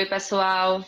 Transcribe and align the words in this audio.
oi, 0.00 0.06
pessoal. 0.06 0.80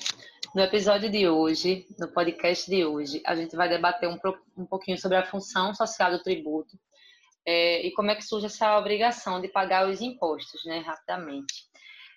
No 0.54 0.62
episódio 0.62 1.10
de 1.10 1.28
hoje, 1.28 1.84
no 1.98 2.08
podcast 2.08 2.70
de 2.70 2.82
hoje, 2.82 3.20
a 3.26 3.36
gente 3.36 3.54
vai 3.54 3.68
debater 3.68 4.08
um, 4.08 4.18
um 4.56 4.64
pouquinho 4.64 4.96
sobre 4.96 5.18
a 5.18 5.26
função 5.26 5.74
social 5.74 6.10
do 6.10 6.22
tributo 6.22 6.78
é, 7.46 7.86
e 7.86 7.92
como 7.92 8.10
é 8.10 8.14
que 8.14 8.24
surge 8.24 8.46
essa 8.46 8.78
obrigação 8.78 9.38
de 9.38 9.48
pagar 9.48 9.86
os 9.86 10.00
impostos, 10.00 10.64
né, 10.64 10.78
rapidamente. 10.78 11.52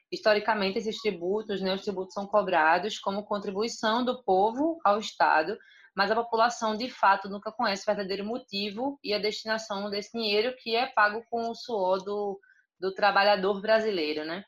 Historicamente, 0.10 0.78
esses 0.78 1.02
tributos, 1.02 1.60
né, 1.60 1.76
os 1.76 1.82
tributos 1.82 2.14
são 2.14 2.26
cobrados 2.26 2.98
como 2.98 3.26
contribuição 3.26 4.06
do 4.06 4.24
povo 4.24 4.80
ao 4.86 4.98
Estado, 4.98 5.58
mas 5.94 6.10
a 6.10 6.16
população, 6.16 6.78
de 6.78 6.90
fato, 6.90 7.28
nunca 7.28 7.52
conhece 7.52 7.84
o 7.84 7.94
verdadeiro 7.94 8.24
motivo 8.24 8.98
e 9.04 9.14
a 9.14 9.20
destinação 9.20 9.90
desse 9.90 10.18
dinheiro 10.18 10.56
que 10.60 10.78
é 10.78 10.86
pago 10.86 11.26
com 11.30 11.50
o 11.50 11.56
suor 11.56 12.02
do, 12.06 12.40
do 12.80 12.94
trabalhador 12.94 13.60
brasileiro, 13.60 14.24
né? 14.24 14.46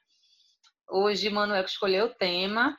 Hoje, 0.90 1.30
Manuel 1.30 1.66
escolheu 1.66 2.06
o 2.06 2.16
tema, 2.16 2.78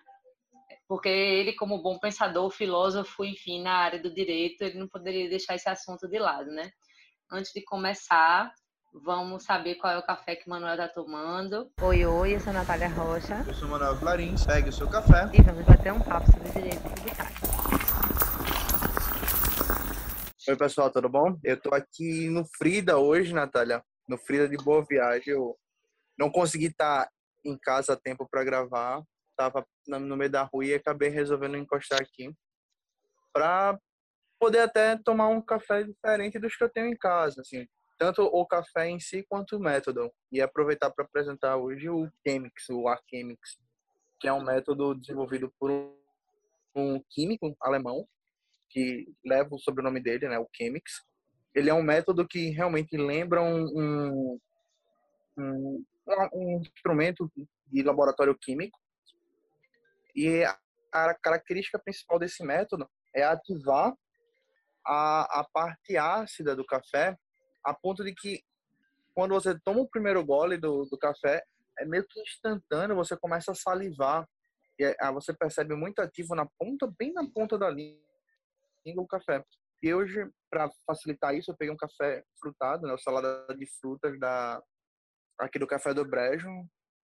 porque 0.89 1.11
ele, 1.11 1.53
como 1.53 1.83
bom 1.83 1.99
pensador, 1.99 2.51
filósofo, 2.51 3.23
enfim, 3.23 3.63
na 3.63 3.75
área 3.75 4.03
do 4.03 4.13
direito, 4.13 4.63
ele 4.63 4.79
não 4.79 4.89
poderia 4.89 5.29
deixar 5.29 5.55
esse 5.57 5.69
assunto 5.69 6.09
de 6.09 6.19
lado, 6.19 6.51
né? 6.51 6.71
Antes 7.31 7.53
de 7.53 7.63
começar, 7.63 8.51
vamos 9.05 9.45
saber 9.45 9.75
qual 9.75 9.93
é 9.93 9.99
o 9.99 10.07
café 10.07 10.37
que 10.37 10.47
o 10.47 10.51
Manuel 10.51 10.73
está 10.73 10.89
tomando. 10.89 11.71
Oi, 11.83 12.07
oi, 12.07 12.35
eu 12.35 12.41
sou 12.41 12.49
a 12.49 12.55
Natália 12.55 12.89
Rocha. 12.89 13.45
Eu 13.47 13.53
sou 13.53 13.69
o 13.69 13.71
Manuel 13.73 13.99
Clarins, 13.99 14.47
pegue 14.47 14.71
o 14.71 14.73
seu 14.73 14.89
café. 14.89 15.29
E 15.35 15.43
vamos 15.43 15.67
bater 15.67 15.93
um 15.93 16.01
papo 16.01 16.33
sobre 16.33 16.49
direito 16.49 16.83
tributário. 16.83 17.37
Oi, 20.49 20.57
pessoal, 20.57 20.91
tudo 20.91 21.11
bom? 21.11 21.39
Eu 21.45 21.61
tô 21.61 21.75
aqui 21.75 22.31
no 22.31 22.47
Frida 22.57 22.97
hoje, 22.97 23.35
Natália. 23.35 23.83
No 24.09 24.17
Frida 24.17 24.49
de 24.49 24.57
Boa 24.57 24.83
Viagem. 24.89 25.35
Eu 25.35 25.55
não 26.19 26.31
consegui 26.31 26.69
estar 26.69 27.05
tá 27.05 27.11
em 27.49 27.59
casa 27.59 27.95
a 27.95 27.97
tempo 27.97 28.29
para 28.31 28.45
gravar, 28.45 29.03
tava 29.37 29.67
no 29.87 30.17
meio 30.17 30.31
da 30.31 30.43
rua 30.43 30.65
e 30.65 30.75
acabei 30.75 31.09
resolvendo 31.09 31.57
encostar 31.57 32.01
aqui 32.01 32.35
para 33.33 33.79
poder 34.39 34.61
até 34.61 34.97
tomar 34.97 35.29
um 35.29 35.41
café 35.41 35.83
diferente 35.83 36.39
dos 36.39 36.57
que 36.57 36.65
eu 36.65 36.69
tenho 36.69 36.89
em 36.89 36.97
casa, 36.97 37.41
assim, 37.41 37.67
tanto 37.99 38.23
o 38.23 38.47
café 38.47 38.89
em 38.89 39.01
si 39.01 39.25
quanto 39.29 39.57
o 39.57 39.61
método. 39.61 40.13
E 40.31 40.41
aproveitar 40.41 40.91
para 40.91 41.05
apresentar 41.05 41.57
hoje 41.57 41.89
o 41.89 42.09
Chemix, 42.27 42.69
o 42.71 42.89
Archemix, 42.89 43.59
que 44.21 44.29
é 44.29 44.33
um 44.33 44.43
método 44.43 44.95
desenvolvido 44.95 45.53
por 45.59 45.71
um 46.75 47.03
químico 47.11 47.57
alemão 47.61 48.07
que 48.71 49.09
leva 49.25 49.55
o 49.55 49.59
sobrenome 49.59 50.01
dele, 50.01 50.29
né, 50.29 50.39
o 50.39 50.49
Chemix. 50.55 51.03
Ele 51.55 51.71
é 51.71 51.75
um 51.75 51.83
método 51.83 52.27
que 52.27 52.51
realmente 52.51 52.97
lembra 52.97 53.43
um, 53.43 53.65
um, 53.65 54.41
um 55.39 56.61
instrumento 56.61 57.31
de 57.67 57.83
laboratório 57.83 58.37
químico. 58.37 58.79
E 60.15 60.45
a 60.93 61.15
característica 61.15 61.79
principal 61.79 62.19
desse 62.19 62.45
método 62.45 62.89
é 63.15 63.23
ativar 63.23 63.95
a, 64.85 65.41
a 65.41 65.45
parte 65.53 65.97
ácida 65.97 66.57
do 66.57 66.65
café, 66.65 67.17
a 67.65 67.75
ponto 67.75 68.03
de 68.03 68.15
que 68.15 68.43
quando 69.15 69.35
você 69.35 69.59
toma 69.65 69.81
o 69.81 69.89
primeiro 69.89 70.25
gole 70.25 70.57
do, 70.57 70.85
do 70.87 70.97
café, 70.97 71.43
é 71.79 71.85
meio 71.85 72.07
que 72.09 72.21
instantâneo, 72.21 72.97
você 72.97 73.17
começa 73.17 73.53
a 73.53 73.55
salivar. 73.55 74.29
E 74.79 74.85
aí 74.85 75.13
você 75.13 75.35
percebe 75.35 75.75
muito 75.75 76.01
ativo 76.01 76.35
na 76.35 76.47
ponta, 76.59 76.89
bem 76.99 77.13
na 77.13 77.29
ponta 77.29 77.59
da 77.59 77.69
língua, 77.69 78.01
o 78.87 79.07
café. 79.07 79.45
E 79.83 79.93
hoje, 79.93 80.29
para 80.51 80.71
facilitar 80.87 81.35
isso, 81.35 81.51
eu 81.51 81.57
peguei 81.57 81.73
um 81.73 81.77
café 81.77 82.25
frutado, 82.41 82.87
né, 82.87 82.97
salada 82.99 83.47
de 83.57 83.67
frutas 83.81 84.19
da 84.19 84.63
aqui 85.39 85.59
do 85.59 85.67
Café 85.67 85.95
do 85.95 86.05
Brejo, 86.05 86.49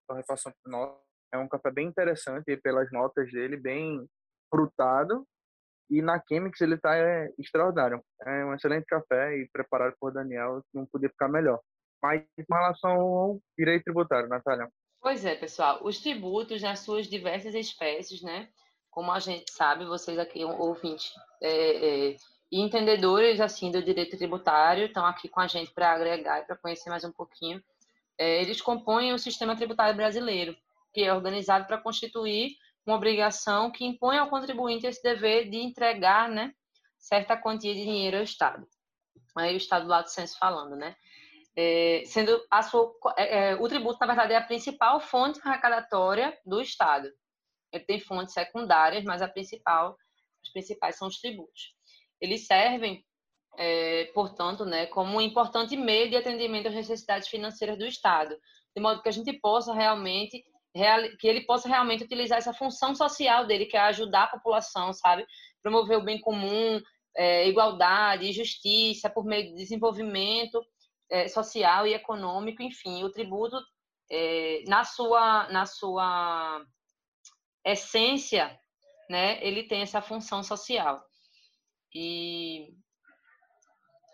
torrefação 0.07 0.53
nota. 0.67 1.01
É 1.33 1.39
um 1.39 1.49
café 1.49 1.71
bem 1.71 1.87
interessante 1.87 2.57
pelas 2.57 2.91
notas 2.91 3.31
dele, 3.31 3.57
bem 3.57 4.05
frutado. 4.53 5.25
E 5.89 6.03
na 6.03 6.21
Chemix 6.27 6.61
ele 6.61 6.75
está 6.75 6.97
é, 6.97 7.33
extraordinário. 7.39 8.03
É 8.27 8.45
um 8.45 8.55
excelente 8.55 8.85
café 8.87 9.37
e 9.37 9.49
preparado 9.53 9.95
por 10.01 10.13
Daniel, 10.13 10.63
não 10.75 10.87
podia 10.87 11.09
ficar 11.09 11.29
melhor. 11.29 11.61
Mas 12.03 12.23
em 12.39 12.45
relação 12.51 12.91
ao 12.91 13.41
direito 13.57 13.85
tributário, 13.85 14.29
Natália. 14.29 14.69
Pois 15.01 15.25
é, 15.25 15.35
pessoal. 15.35 15.81
Os 15.83 16.01
tributos 16.01 16.63
nas 16.63 16.81
suas 16.81 17.07
diversas 17.07 17.55
espécies, 17.55 18.23
né? 18.23 18.49
Como 18.91 19.13
a 19.13 19.21
gente 19.21 19.53
sabe, 19.53 19.85
vocês 19.85 20.19
aqui, 20.19 20.45
ouvintes 20.45 21.13
é, 21.41 22.11
é, 22.11 22.17
e 22.51 22.61
entendedores 22.61 23.41
assim 23.41 23.71
do 23.71 23.83
direito 23.83 24.17
tributário, 24.17 24.87
estão 24.87 25.07
aqui 25.07 25.29
com 25.29 25.41
a 25.41 25.47
gente 25.47 25.73
para 25.73 25.93
agregar 25.93 26.41
e 26.41 26.45
para 26.45 26.57
conhecer 26.57 26.91
mais 26.91 27.05
um 27.05 27.13
pouquinho 27.13 27.63
é, 28.21 28.43
eles 28.43 28.61
compõem 28.61 29.15
o 29.15 29.19
sistema 29.19 29.57
tributário 29.57 29.97
brasileiro, 29.97 30.55
que 30.93 31.03
é 31.03 31.15
organizado 31.15 31.67
para 31.67 31.81
constituir 31.81 32.51
uma 32.85 32.97
obrigação 32.97 33.73
que 33.73 33.83
impõe 33.83 34.19
ao 34.19 34.29
contribuinte 34.29 34.87
esse 34.87 35.03
dever 35.03 35.49
de 35.49 35.57
entregar 35.57 36.29
né, 36.29 36.53
certa 36.99 37.35
quantia 37.35 37.75
de 37.75 37.83
dinheiro 37.83 38.19
ao 38.19 38.23
Estado. 38.23 38.67
Aí 39.39 39.55
o 39.55 39.57
Estado 39.57 39.85
do 39.85 39.91
lado 39.91 40.09
senso 40.09 40.39
falando, 40.39 40.77
né? 40.77 40.95
É, 41.57 42.03
sendo 42.05 42.45
a 42.51 42.63
sua, 42.63 42.93
é, 43.17 43.53
é, 43.53 43.55
o 43.55 43.67
tributo, 43.67 43.99
na 44.01 44.07
verdade, 44.07 44.35
é 44.35 44.37
a 44.37 44.45
principal 44.45 45.01
fonte 45.01 45.41
arrecadatória 45.43 46.39
do 46.45 46.61
Estado. 46.61 47.09
Ele 47.73 47.85
tem 47.85 47.99
fontes 47.99 48.35
secundárias, 48.35 49.03
mas 49.05 49.23
a 49.23 49.29
principal, 49.29 49.97
os 50.43 50.53
principais 50.53 50.97
são 50.97 51.09
os 51.09 51.19
tributos. 51.19 51.75
Eles 52.21 52.47
servem 52.47 53.03
é, 53.59 54.11
portanto, 54.15 54.65
né, 54.65 54.87
como 54.87 55.17
um 55.17 55.21
importante 55.21 55.77
meio 55.77 56.09
de 56.09 56.17
atendimento 56.17 56.69
às 56.69 56.75
necessidades 56.75 57.29
financeiras 57.29 57.79
do 57.79 57.87
Estado, 57.87 58.37
de 58.75 58.83
modo 58.83 59.03
que 59.03 59.09
a 59.09 59.13
gente 59.13 59.33
possa 59.41 59.75
realmente 59.75 60.45
que 61.19 61.27
ele 61.27 61.41
possa 61.41 61.69
realmente 61.69 62.05
utilizar 62.05 62.39
essa 62.39 62.55
função 62.55 62.95
social 62.95 63.45
dele, 63.45 63.67
que 63.67 63.77
é 63.77 63.81
ajudar 63.81 64.25
a 64.25 64.29
população, 64.29 64.93
sabe, 64.93 65.27
promover 65.61 65.99
o 65.99 66.05
bem 66.05 66.21
comum, 66.21 66.81
é, 67.17 67.49
igualdade 67.49 68.33
justiça 68.33 69.11
por 69.11 69.25
meio 69.25 69.49
de 69.49 69.57
desenvolvimento 69.57 70.65
é, 71.11 71.27
social 71.27 71.87
e 71.87 71.95
econômico, 71.95 72.63
enfim, 72.63 73.03
o 73.03 73.11
tributo 73.11 73.57
é, 74.11 74.63
na 74.69 74.85
sua 74.85 75.49
na 75.49 75.67
sua 75.67 76.65
essência, 77.65 78.57
né, 79.09 79.45
ele 79.45 79.65
tem 79.65 79.83
essa 79.83 80.01
função 80.01 80.43
social. 80.43 81.05
E 81.93 82.69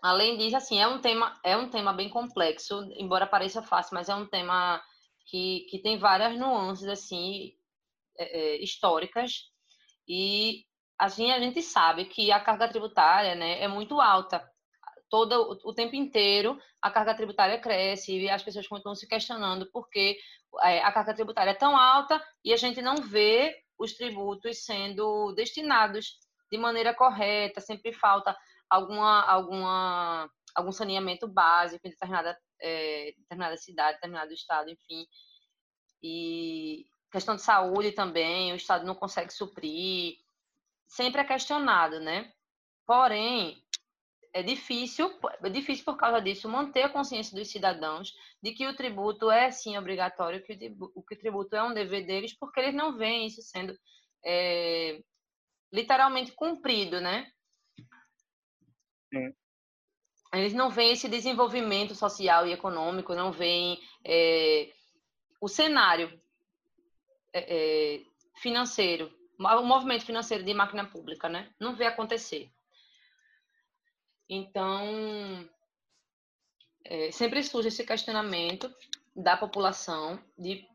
Além 0.07 0.37
disso, 0.37 0.55
assim, 0.55 0.79
é 0.79 0.87
um 0.87 1.01
tema, 1.01 1.37
é 1.43 1.57
um 1.57 1.69
tema 1.69 1.91
bem 1.91 2.07
complexo, 2.07 2.81
embora 2.95 3.27
pareça 3.27 3.61
fácil, 3.61 3.93
mas 3.93 4.07
é 4.07 4.15
um 4.15 4.25
tema 4.25 4.81
que, 5.25 5.67
que 5.69 5.79
tem 5.79 5.97
várias 5.97 6.39
nuances, 6.39 6.87
assim, 6.87 7.53
é, 8.17 8.39
é, 8.39 8.63
históricas. 8.63 9.51
E, 10.07 10.63
assim, 10.97 11.29
a 11.31 11.39
gente 11.41 11.61
sabe 11.61 12.05
que 12.05 12.31
a 12.31 12.39
carga 12.39 12.69
tributária, 12.69 13.35
né, 13.35 13.61
é 13.61 13.67
muito 13.67 13.99
alta. 13.99 14.49
Todo 15.09 15.59
o 15.65 15.73
tempo 15.73 15.93
inteiro 15.93 16.57
a 16.81 16.89
carga 16.89 17.13
tributária 17.13 17.59
cresce 17.59 18.17
e 18.17 18.29
as 18.29 18.41
pessoas 18.41 18.65
continuam 18.65 18.95
se 18.95 19.07
questionando 19.07 19.69
por 19.71 19.89
que 19.89 20.17
é, 20.61 20.81
a 20.83 20.91
carga 20.93 21.13
tributária 21.13 21.51
é 21.51 21.53
tão 21.53 21.75
alta 21.75 22.21
e 22.45 22.53
a 22.53 22.57
gente 22.57 22.81
não 22.81 22.95
vê 22.95 23.53
os 23.77 23.93
tributos 23.93 24.63
sendo 24.63 25.33
destinados 25.33 26.17
de 26.49 26.57
maneira 26.57 26.93
correta, 26.93 27.59
sempre 27.59 27.91
falta 27.91 28.33
alguma, 28.69 29.23
alguma, 29.25 30.29
algum 30.55 30.71
saneamento 30.71 31.27
básico 31.27 31.87
em 31.87 31.89
determinada, 31.89 32.37
é, 32.61 33.13
determinada 33.17 33.57
cidade, 33.57 33.95
determinado 33.95 34.33
estado, 34.33 34.69
enfim. 34.69 35.05
E 36.01 36.85
questão 37.11 37.35
de 37.35 37.41
saúde 37.41 37.91
também, 37.91 38.53
o 38.53 38.55
Estado 38.55 38.85
não 38.85 38.95
consegue 38.95 39.33
suprir. 39.33 40.17
Sempre 40.87 41.21
é 41.21 41.25
questionado, 41.25 41.99
né? 41.99 42.31
Porém, 42.85 43.61
é 44.33 44.43
difícil, 44.43 45.11
é 45.43 45.49
difícil 45.49 45.83
por 45.83 45.97
causa 45.97 46.21
disso 46.21 46.47
manter 46.47 46.83
a 46.83 46.89
consciência 46.89 47.35
dos 47.35 47.49
cidadãos 47.49 48.13
de 48.41 48.51
que 48.53 48.67
o 48.67 48.75
tributo 48.75 49.31
é 49.31 49.51
sim 49.51 49.77
obrigatório, 49.77 50.43
que 50.43 50.53
o, 50.79 51.03
que 51.03 51.15
o 51.15 51.19
tributo 51.19 51.55
é 51.55 51.63
um 51.63 51.73
dever 51.73 52.05
deles, 52.05 52.37
porque 52.37 52.59
eles 52.59 52.75
não 52.75 52.97
veem 52.97 53.27
isso 53.27 53.41
sendo 53.41 53.77
é, 54.23 55.01
literalmente 55.73 56.31
cumprido, 56.33 57.01
né? 57.01 57.29
Sim. 59.13 59.33
Eles 60.33 60.53
não 60.53 60.69
veem 60.69 60.91
esse 60.91 61.07
desenvolvimento 61.07 61.95
social 61.95 62.45
e 62.45 62.51
econômico, 62.51 63.15
não 63.15 63.31
veem 63.31 63.81
é, 64.03 64.71
o 65.39 65.47
cenário 65.47 66.19
é, 67.33 67.95
é 67.95 68.01
financeiro, 68.35 69.11
o 69.39 69.63
movimento 69.63 70.05
financeiro 70.05 70.43
de 70.43 70.53
máquina 70.53 70.85
pública, 70.85 71.29
né? 71.29 71.53
Não 71.59 71.75
vê 71.75 71.85
acontecer. 71.85 72.51
Então, 74.29 75.47
é, 76.83 77.11
sempre 77.11 77.43
surge 77.43 77.69
esse 77.69 77.85
questionamento 77.85 78.73
da 79.15 79.37
população 79.37 80.19
de 80.37 80.67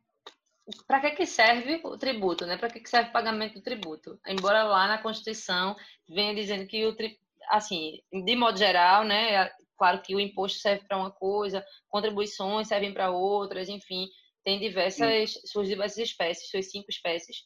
para 0.87 1.01
que, 1.01 1.11
que 1.11 1.27
serve 1.27 1.81
o 1.83 1.99
tributo, 1.99 2.47
né? 2.47 2.57
Para 2.57 2.71
que, 2.71 2.81
que 2.81 2.89
serve 2.89 3.11
o 3.11 3.13
pagamento 3.13 3.55
do 3.55 3.63
tributo? 3.63 4.19
Embora 4.27 4.63
lá 4.63 4.87
na 4.87 4.99
Constituição 4.99 5.77
venha 6.09 6.35
dizendo 6.35 6.67
que 6.67 6.87
o, 6.87 6.95
tri, 6.95 7.19
assim, 7.53 8.01
de 8.11 8.35
modo 8.35 8.59
geral, 8.59 9.05
né? 9.05 9.51
Claro 9.77 10.01
que 10.01 10.15
o 10.15 10.21
imposto 10.21 10.59
serve 10.59 10.85
para 10.89 10.97
uma 10.97 11.11
coisa, 11.11 11.63
contribuições 11.89 12.69
servem 12.69 12.95
para 12.95 13.11
outras, 13.11 13.69
enfim, 13.69 14.09
tem 14.43 14.59
diversas, 14.59 15.35
suas 15.47 15.69
diversas 15.69 15.99
espécies, 15.99 16.49
suas 16.49 16.71
cinco 16.71 16.87
espécies, 16.89 17.37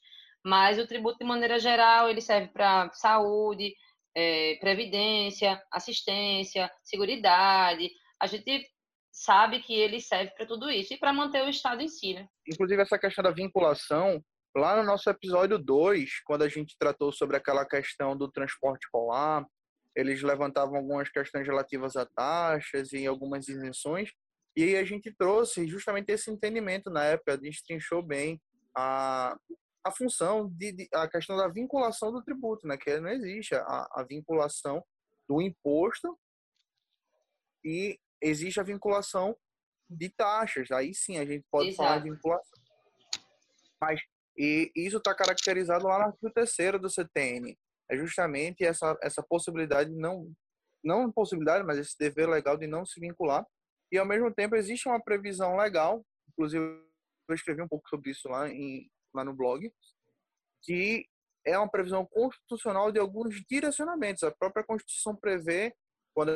mas 0.44 0.78
o 0.78 0.86
tributo, 0.86 1.18
de 1.18 1.24
maneira 1.24 1.58
geral, 1.58 2.08
ele 2.08 2.20
serve 2.20 2.48
para 2.52 2.88
saúde, 2.92 3.74
é, 4.16 4.56
previdência, 4.60 5.60
assistência, 5.72 6.70
seguridade. 6.84 7.90
A 8.20 8.26
gente 8.28 8.64
sabe 9.10 9.60
que 9.60 9.74
ele 9.74 10.00
serve 10.00 10.30
para 10.36 10.46
tudo 10.46 10.70
isso 10.70 10.94
e 10.94 10.98
para 10.98 11.12
manter 11.12 11.42
o 11.42 11.48
Estado 11.48 11.82
em 11.82 11.88
si, 11.88 12.14
né? 12.14 12.28
Inclusive, 12.46 12.80
essa 12.80 12.98
questão 12.98 13.24
da 13.24 13.32
vinculação, 13.32 14.22
lá 14.56 14.76
no 14.76 14.84
nosso 14.84 15.10
episódio 15.10 15.58
2, 15.58 16.22
quando 16.24 16.42
a 16.42 16.48
gente 16.48 16.76
tratou 16.78 17.10
sobre 17.12 17.36
aquela 17.36 17.66
questão 17.66 18.16
do 18.16 18.30
transporte 18.30 18.86
polar, 18.92 19.44
eles 19.96 20.22
levantavam 20.22 20.76
algumas 20.76 21.08
questões 21.08 21.46
relativas 21.46 21.96
a 21.96 22.04
taxas 22.04 22.92
e 22.92 23.06
algumas 23.06 23.48
isenções, 23.48 24.10
e 24.56 24.62
aí 24.62 24.76
a 24.76 24.84
gente 24.84 25.14
trouxe 25.14 25.66
justamente 25.66 26.10
esse 26.10 26.30
entendimento 26.30 26.90
na 26.90 27.04
época, 27.04 27.36
destrinchou 27.36 28.02
bem 28.02 28.40
a, 28.76 29.36
a 29.84 29.90
função, 29.90 30.48
de, 30.48 30.72
de, 30.72 30.88
a 30.94 31.08
questão 31.08 31.36
da 31.36 31.48
vinculação 31.48 32.12
do 32.12 32.22
tributo, 32.22 32.66
né? 32.66 32.76
que 32.76 32.98
não 32.98 33.10
existe 33.10 33.54
a, 33.54 33.88
a 33.92 34.06
vinculação 34.08 34.82
do 35.28 35.42
imposto 35.42 36.18
e 37.64 37.98
existe 38.22 38.60
a 38.60 38.62
vinculação 38.62 39.36
de 39.90 40.08
taxas. 40.10 40.70
Aí 40.70 40.94
sim 40.94 41.18
a 41.18 41.24
gente 41.26 41.44
pode 41.50 41.68
Exato. 41.68 41.88
falar 41.88 41.98
de 41.98 42.10
vinculação. 42.10 42.58
Mas 43.80 44.00
e 44.38 44.70
isso 44.74 44.98
está 44.98 45.14
caracterizado 45.14 45.86
lá 45.86 45.98
no 45.98 46.04
artigo 46.06 46.30
3 46.30 46.80
do 46.80 46.90
CTN. 46.90 47.58
É 47.90 47.96
justamente 47.96 48.64
essa, 48.64 48.96
essa 49.02 49.22
possibilidade, 49.22 49.90
não, 49.90 50.30
não 50.84 51.10
possibilidade, 51.12 51.64
mas 51.64 51.78
esse 51.78 51.96
dever 51.98 52.28
legal 52.28 52.56
de 52.56 52.66
não 52.66 52.84
se 52.84 52.98
vincular. 53.00 53.46
E, 53.90 53.98
ao 53.98 54.06
mesmo 54.06 54.32
tempo, 54.32 54.56
existe 54.56 54.88
uma 54.88 55.02
previsão 55.02 55.56
legal, 55.56 56.04
inclusive 56.28 56.64
eu 57.28 57.34
escrevi 57.34 57.62
um 57.62 57.68
pouco 57.68 57.88
sobre 57.88 58.10
isso 58.10 58.28
lá, 58.28 58.48
em, 58.48 58.88
lá 59.14 59.24
no 59.24 59.34
blog, 59.34 59.70
que 60.62 61.06
é 61.44 61.56
uma 61.56 61.70
previsão 61.70 62.04
constitucional 62.04 62.90
de 62.90 62.98
alguns 62.98 63.40
direcionamentos. 63.48 64.24
A 64.24 64.32
própria 64.32 64.64
Constituição 64.64 65.14
prevê, 65.14 65.74
quando 66.12 66.30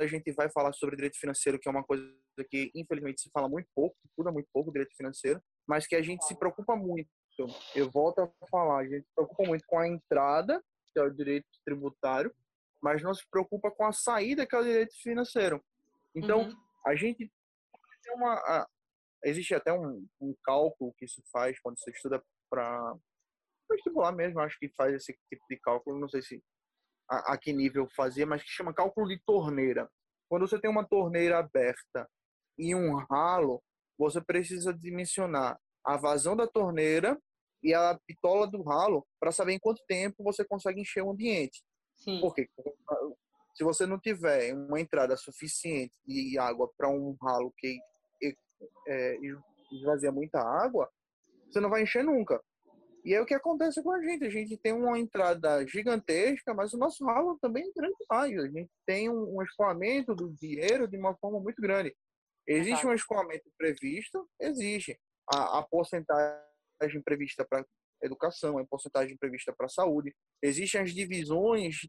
a 0.00 0.06
gente 0.06 0.32
vai 0.32 0.50
falar 0.50 0.72
sobre 0.72 0.96
direito 0.96 1.18
financeiro, 1.18 1.58
que 1.58 1.68
é 1.68 1.70
uma 1.70 1.84
coisa 1.84 2.04
que 2.50 2.70
infelizmente 2.74 3.20
se 3.20 3.30
fala 3.30 3.48
muito 3.48 3.68
pouco, 3.74 3.96
estuda 4.04 4.30
muito 4.30 4.48
pouco 4.52 4.72
direito 4.72 4.96
financeiro, 4.96 5.40
mas 5.66 5.86
que 5.86 5.96
a 5.96 6.02
gente 6.02 6.24
se 6.24 6.36
preocupa 6.36 6.76
muito. 6.76 7.08
Eu 7.74 7.90
volto 7.90 8.20
a 8.20 8.46
falar, 8.50 8.78
a 8.78 8.84
gente 8.84 9.06
se 9.06 9.14
preocupa 9.14 9.44
muito 9.44 9.64
com 9.66 9.78
a 9.78 9.86
entrada, 9.88 10.62
que 10.92 10.98
é 10.98 11.02
o 11.02 11.10
direito 11.10 11.46
tributário, 11.64 12.34
mas 12.80 13.02
não 13.02 13.14
se 13.14 13.24
preocupa 13.30 13.70
com 13.70 13.84
a 13.84 13.92
saída, 13.92 14.46
que 14.46 14.54
é 14.54 14.58
o 14.58 14.64
direito 14.64 14.94
financeiro. 15.02 15.62
Então, 16.14 16.42
uhum. 16.42 16.56
a 16.86 16.94
gente 16.94 17.30
tem 18.02 18.14
uma. 18.14 18.34
A, 18.34 18.68
existe 19.24 19.54
até 19.54 19.72
um, 19.72 20.06
um, 20.20 20.34
cálculo 20.42 20.94
que 20.96 21.06
se 21.06 21.22
faz 21.30 21.58
quando 21.60 21.78
você 21.78 21.90
estuda 21.90 22.22
para 22.50 22.96
vestibular 23.70 24.12
mesmo, 24.12 24.40
acho 24.40 24.58
que 24.58 24.68
faz 24.70 24.94
esse 24.94 25.12
tipo 25.28 25.44
de 25.50 25.58
cálculo, 25.58 25.98
não 25.98 26.08
sei 26.08 26.22
se 26.22 26.42
a, 27.10 27.34
a 27.34 27.38
que 27.38 27.52
nível 27.52 27.86
fazer, 27.94 28.24
mas 28.24 28.42
que 28.42 28.48
chama 28.48 28.72
cálculo 28.72 29.08
de 29.08 29.20
torneira. 29.24 29.90
Quando 30.28 30.48
você 30.48 30.58
tem 30.58 30.70
uma 30.70 30.86
torneira 30.86 31.38
aberta 31.38 32.08
e 32.58 32.74
um 32.74 32.96
ralo, 33.10 33.62
você 33.98 34.20
precisa 34.20 34.72
dimensionar 34.72 35.58
a 35.84 35.96
vazão 35.96 36.36
da 36.36 36.46
torneira 36.46 37.18
e 37.62 37.74
a 37.74 37.98
pitola 38.06 38.46
do 38.46 38.62
ralo 38.62 39.06
para 39.20 39.32
saber 39.32 39.52
em 39.52 39.58
quanto 39.58 39.82
tempo 39.86 40.22
você 40.22 40.44
consegue 40.44 40.80
encher 40.80 41.02
o 41.02 41.10
ambiente. 41.10 41.62
Sim. 41.96 42.20
Porque 42.20 42.48
se 43.54 43.64
você 43.64 43.86
não 43.86 43.98
tiver 43.98 44.54
uma 44.54 44.80
entrada 44.80 45.16
suficiente 45.16 45.98
de 46.06 46.38
água 46.38 46.70
para 46.76 46.88
um 46.88 47.16
ralo 47.20 47.52
que 47.56 47.78
é, 48.86 49.16
esvazia 49.72 50.12
muita 50.12 50.40
água, 50.40 50.88
você 51.50 51.60
não 51.60 51.70
vai 51.70 51.82
encher 51.82 52.04
nunca. 52.04 52.40
E 53.04 53.14
é 53.14 53.20
o 53.20 53.26
que 53.26 53.34
acontece 53.34 53.82
com 53.82 53.90
a 53.90 54.02
gente. 54.02 54.24
A 54.24 54.30
gente 54.30 54.56
tem 54.56 54.72
uma 54.72 54.98
entrada 54.98 55.66
gigantesca, 55.66 56.52
mas 56.54 56.72
o 56.72 56.78
nosso 56.78 57.04
ralo 57.04 57.38
também 57.40 57.64
é 57.64 57.72
grande 57.72 57.94
demais. 58.00 58.38
A 58.38 58.48
gente 58.48 58.70
tem 58.86 59.08
um, 59.08 59.36
um 59.36 59.42
escoamento 59.42 60.14
do 60.14 60.32
dinheiro 60.34 60.86
de 60.86 60.96
uma 60.96 61.16
forma 61.16 61.40
muito 61.40 61.60
grande. 61.60 61.94
Existe 62.46 62.86
um 62.86 62.92
escoamento 62.92 63.50
previsto? 63.56 64.28
Existe. 64.40 64.98
A, 65.32 65.58
a 65.58 65.62
porcentagem 65.62 66.47
prevista 67.04 67.44
para 67.44 67.64
educação, 68.02 68.58
a 68.58 68.66
porcentagem 68.66 69.16
prevista 69.16 69.52
para 69.52 69.68
saúde. 69.68 70.14
Existem 70.42 70.80
as 70.80 70.92
divisões, 70.92 71.88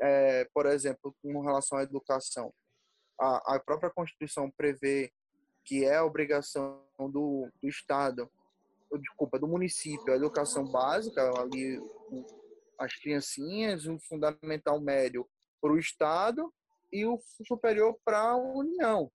é, 0.00 0.44
por 0.54 0.66
exemplo, 0.66 1.14
com 1.22 1.40
relação 1.40 1.78
à 1.78 1.82
educação. 1.82 2.52
A, 3.20 3.56
a 3.56 3.60
própria 3.60 3.90
Constituição 3.90 4.50
prevê 4.50 5.12
que 5.64 5.84
é 5.84 5.96
a 5.96 6.04
obrigação 6.04 6.82
do, 6.98 7.48
do 7.60 7.68
Estado 7.68 8.30
desculpa, 8.96 9.38
do 9.38 9.46
município, 9.46 10.12
a 10.12 10.16
educação 10.16 10.64
básica, 10.64 11.20
ali 11.38 11.78
as 12.78 12.94
criancinhas, 12.94 13.86
o 13.86 13.98
fundamental 13.98 14.80
médio 14.80 15.28
para 15.60 15.72
o 15.72 15.78
Estado 15.78 16.52
e 16.92 17.04
o 17.04 17.20
superior 17.44 17.98
para 18.04 18.18
a 18.18 18.36
União. 18.36 19.10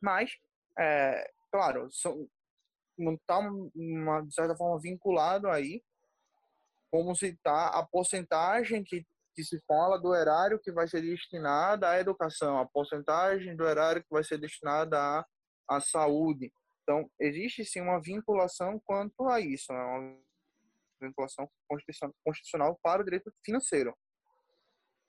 Mas, 0.00 0.38
é, 0.78 1.30
claro, 1.50 1.90
são, 1.90 2.28
não 2.98 3.14
está, 3.14 3.40
de 3.40 4.34
certa 4.34 4.56
forma, 4.56 4.80
vinculado 4.80 5.48
aí 5.48 5.82
como 6.90 7.14
se 7.14 7.28
está 7.28 7.68
a 7.68 7.84
porcentagem 7.84 8.82
que, 8.82 9.04
que 9.34 9.44
se 9.44 9.60
fala 9.66 10.00
do 10.00 10.14
erário 10.14 10.58
que 10.58 10.72
vai 10.72 10.88
ser 10.88 11.02
destinada 11.02 11.90
à 11.90 12.00
educação, 12.00 12.58
a 12.58 12.66
porcentagem 12.66 13.54
do 13.56 13.66
erário 13.66 14.02
que 14.02 14.10
vai 14.10 14.24
ser 14.24 14.38
destinada 14.38 14.98
à, 14.98 15.26
à 15.68 15.80
saúde. 15.80 16.50
Então, 16.82 17.10
existe 17.20 17.64
sim 17.64 17.80
uma 17.80 18.00
vinculação 18.00 18.80
quanto 18.84 19.28
a 19.28 19.40
isso, 19.40 19.72
né? 19.72 19.78
uma 19.78 20.18
vinculação 21.00 21.48
constitucional 22.24 22.78
para 22.82 23.02
o 23.02 23.04
direito 23.04 23.32
financeiro. 23.44 23.94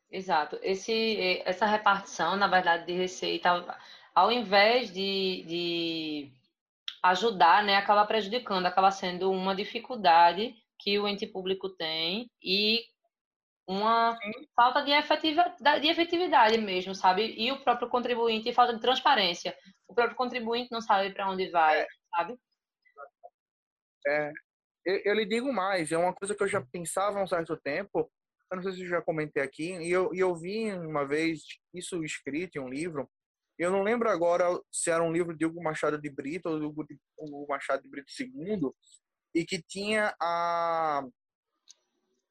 Exato. 0.09 0.57
Esse, 0.61 1.41
essa 1.45 1.65
repartição, 1.65 2.35
na 2.35 2.47
verdade, 2.47 2.85
de 2.85 2.93
receita, 2.93 3.49
ao 4.15 4.31
invés 4.31 4.91
de, 4.91 5.43
de 5.47 6.31
ajudar, 7.03 7.63
né, 7.63 7.75
acaba 7.75 8.05
prejudicando, 8.05 8.65
acaba 8.65 8.91
sendo 8.91 9.31
uma 9.31 9.55
dificuldade 9.55 10.55
que 10.79 10.99
o 10.99 11.07
ente 11.07 11.25
público 11.25 11.69
tem 11.69 12.29
e 12.41 12.81
uma 13.67 14.17
falta 14.55 14.81
de 14.81 14.91
efetividade, 14.91 15.81
de 15.81 15.87
efetividade 15.89 16.57
mesmo, 16.57 16.95
sabe? 16.95 17.35
E 17.37 17.51
o 17.51 17.61
próprio 17.63 17.89
contribuinte 17.89 18.53
falta 18.53 18.73
de 18.73 18.79
transparência. 18.79 19.55
O 19.87 19.93
próprio 19.93 20.15
contribuinte 20.15 20.71
não 20.71 20.81
sabe 20.81 21.13
para 21.13 21.29
onde 21.29 21.49
vai, 21.49 21.81
é. 21.81 21.87
sabe? 22.15 22.39
É, 24.07 24.31
eu, 24.85 25.01
eu, 25.03 25.13
lhe 25.15 25.25
digo 25.25 25.51
mais, 25.51 25.91
é 25.91 25.97
uma 25.97 26.13
coisa 26.13 26.33
que 26.33 26.41
eu 26.41 26.47
já 26.47 26.61
pensava 26.61 27.19
há 27.19 27.23
um 27.23 27.27
certo 27.27 27.57
tempo, 27.57 28.09
eu 28.49 28.55
não 28.55 28.63
sei 28.63 28.71
se 28.71 28.83
eu 28.83 28.87
já 28.87 29.01
comentei 29.01 29.43
aqui, 29.43 29.73
e 29.73 29.91
eu, 29.91 30.13
e 30.13 30.19
eu 30.19 30.33
vi 30.33 30.71
uma 30.71 31.05
vez 31.05 31.41
isso 31.73 32.01
escrito 32.05 32.57
em 32.57 32.61
um 32.61 32.69
livro, 32.69 33.09
eu 33.57 33.71
não 33.71 33.81
lembro 33.81 34.09
agora 34.09 34.45
se 34.71 34.91
era 34.91 35.03
um 35.03 35.11
livro 35.11 35.35
de 35.35 35.45
Hugo 35.45 35.63
Machado 35.63 35.99
de 35.99 36.09
Brito 36.09 36.49
ou 36.49 36.59
do 36.59 36.67
Hugo 36.69 37.47
Machado 37.47 37.81
de 37.81 37.89
Brito 37.89 38.11
II, 38.19 38.71
e 39.33 39.45
que 39.45 39.61
tinha 39.61 40.15
a, 40.21 41.03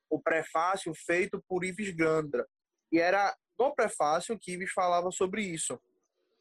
o 0.09 0.21
prefácio 0.21 0.93
feito 0.95 1.43
por 1.49 1.65
Ives 1.65 1.95
Gandra. 1.95 2.47
E 2.93 2.99
era 2.99 3.37
no 3.59 3.75
prefácio 3.75 4.39
que 4.39 4.53
Ives 4.53 4.73
falava 4.73 5.11
sobre 5.11 5.43
isso, 5.43 5.81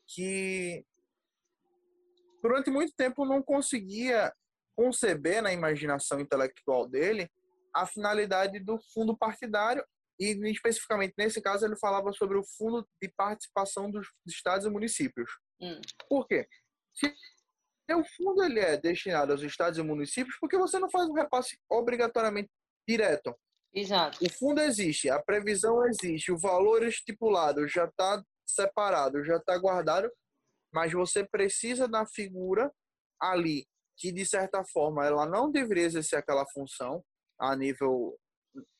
que 0.08 0.86
durante 2.42 2.70
muito 2.70 2.94
tempo 2.94 3.26
não 3.26 3.42
conseguia 3.42 4.32
conceber 4.76 5.42
na 5.42 5.54
imaginação 5.54 6.20
intelectual 6.20 6.88
dele 6.88 7.30
a 7.74 7.88
finalidade 7.88 8.60
do 8.60 8.80
fundo 8.94 9.18
partidário 9.18 9.84
e 10.20 10.32
especificamente 10.50 11.14
nesse 11.18 11.42
caso 11.42 11.66
ele 11.66 11.78
falava 11.78 12.12
sobre 12.14 12.38
o 12.38 12.44
fundo 12.58 12.88
de 13.02 13.10
participação 13.16 13.90
dos 13.90 14.08
estados 14.26 14.66
e 14.66 14.70
municípios. 14.70 15.30
Hum. 15.60 15.80
Por 16.10 16.28
quê? 16.28 16.48
Se 16.94 17.14
o 17.94 18.04
fundo 18.16 18.44
ele 18.44 18.60
é 18.60 18.78
destinado 18.78 19.32
aos 19.32 19.42
estados 19.42 19.78
e 19.78 19.84
municípios, 19.84 20.38
por 20.40 20.50
que 20.50 20.58
você 20.58 20.80
não 20.80 20.90
faz 20.90 21.08
um 21.08 21.14
repasse 21.14 21.58
obrigatoriamente 21.70 22.50
direto? 22.88 23.36
Exato. 23.74 24.18
O 24.24 24.32
fundo 24.32 24.62
existe, 24.62 25.10
a 25.10 25.22
previsão 25.22 25.86
existe, 25.86 26.32
o 26.32 26.38
valor 26.38 26.84
estipulado 26.84 27.68
já 27.68 27.86
está 27.86 28.24
separado, 28.48 29.24
já 29.26 29.36
está 29.38 29.58
guardado, 29.58 30.10
mas 30.74 30.94
você 30.94 31.28
precisa 31.28 31.88
da 31.88 32.06
figura 32.06 32.72
ali 33.20 33.66
que 33.98 34.12
de 34.12 34.26
certa 34.26 34.64
forma 34.64 35.06
ela 35.06 35.26
não 35.26 35.52
deveria 35.52 35.86
exercer 35.86 36.20
aquela 36.20 36.46
função 36.48 37.04
a 37.40 37.56
nível 37.56 38.18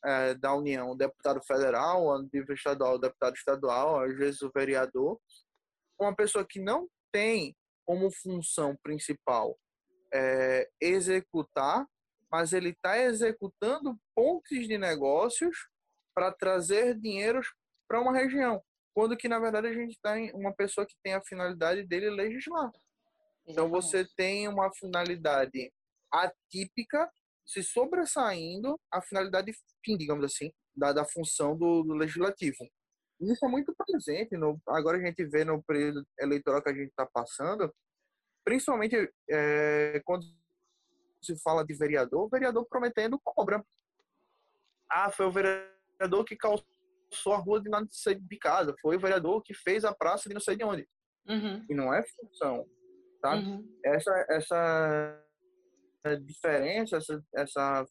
é, 0.04 0.34
da 0.36 0.54
União, 0.54 0.92
o 0.92 0.96
deputado 0.96 1.42
federal, 1.44 2.14
a 2.14 2.22
nível 2.22 2.56
estadual, 2.56 2.96
o 2.96 3.00
deputado 3.00 3.36
estadual, 3.36 4.02
às 4.02 4.16
vezes 4.16 4.42
o 4.42 4.52
vereador, 4.54 5.20
uma 6.00 6.16
pessoa 6.16 6.46
que 6.48 6.60
não 6.60 6.88
tem 7.12 7.56
como 7.86 8.12
função 8.12 8.76
principal 8.82 9.58
é, 10.14 10.70
executar 10.82 11.86
mas 12.36 12.52
ele 12.52 12.72
está 12.72 12.98
executando 12.98 13.98
pontes 14.14 14.68
de 14.68 14.78
negócios 14.78 15.70
para 16.14 16.34
trazer 16.34 17.00
dinheiros 17.00 17.54
para 17.88 18.02
uma 18.02 18.12
região, 18.12 18.62
quando 18.94 19.16
que 19.16 19.30
na 19.30 19.40
verdade 19.40 19.68
a 19.68 19.74
gente 19.74 19.98
tem 20.04 20.32
tá 20.32 20.38
uma 20.38 20.54
pessoa 20.54 20.86
que 20.86 20.96
tem 21.02 21.14
a 21.14 21.24
finalidade 21.24 21.86
dele 21.86 22.10
legislar. 22.10 22.70
Então 23.48 23.70
você 23.70 24.06
tem 24.18 24.50
uma 24.50 24.70
finalidade 24.74 25.72
atípica 26.12 27.10
se 27.46 27.62
sobressaindo 27.62 28.80
a 28.92 29.02
finalidade 29.02 29.54
fim, 29.84 29.98
digamos 29.98 30.26
assim, 30.26 30.52
da, 30.76 30.92
da 30.92 31.06
função 31.06 31.56
do, 31.58 31.84
do 31.84 31.94
legislativo. 31.94 32.58
Isso 33.22 33.46
é 33.46 33.48
muito 33.48 33.74
presente. 33.76 34.36
No, 34.36 34.60
agora 34.68 34.98
a 34.98 35.02
gente 35.02 35.24
vê 35.26 35.46
no 35.46 35.64
período 35.64 36.06
eleitoral 36.20 36.62
que 36.62 36.70
a 36.70 36.74
gente 36.74 36.90
está 36.90 37.06
passando, 37.06 37.74
principalmente 38.44 39.12
é, 39.30 40.02
quando 40.04 40.26
se 41.22 41.38
fala 41.42 41.66
de 41.66 41.74
vereador, 41.74 42.26
o 42.26 42.30
vereador 42.30 42.66
prometendo 42.68 43.20
cobra. 43.24 43.64
Ah, 44.90 45.12
foi 45.12 45.26
o 45.26 45.32
vereador 45.32 46.26
que 46.26 46.36
calçou 46.36 46.66
a 47.34 47.38
rua 47.38 47.62
de 47.62 47.70
não 47.70 47.88
sei 47.90 48.16
de 48.16 48.38
casa, 48.38 48.76
foi 48.82 48.98
o 48.98 49.00
vereador 49.00 49.42
que 49.42 49.54
fez 49.54 49.84
a 49.84 49.94
praça 49.94 50.28
de 50.30 50.34
não 50.34 50.42
sei 50.42 50.56
de 50.56 50.64
onde. 50.64 50.88
Uhum. 51.28 51.66
E 51.68 51.74
não 51.74 51.94
é 51.94 52.04
função, 52.04 52.68
tá? 53.22 53.36
Uhum. 53.36 53.80
Essa, 53.84 54.26
essa 54.30 55.26
diferença, 56.14 56.98
essa, 56.98 57.24
essa, 57.34 57.86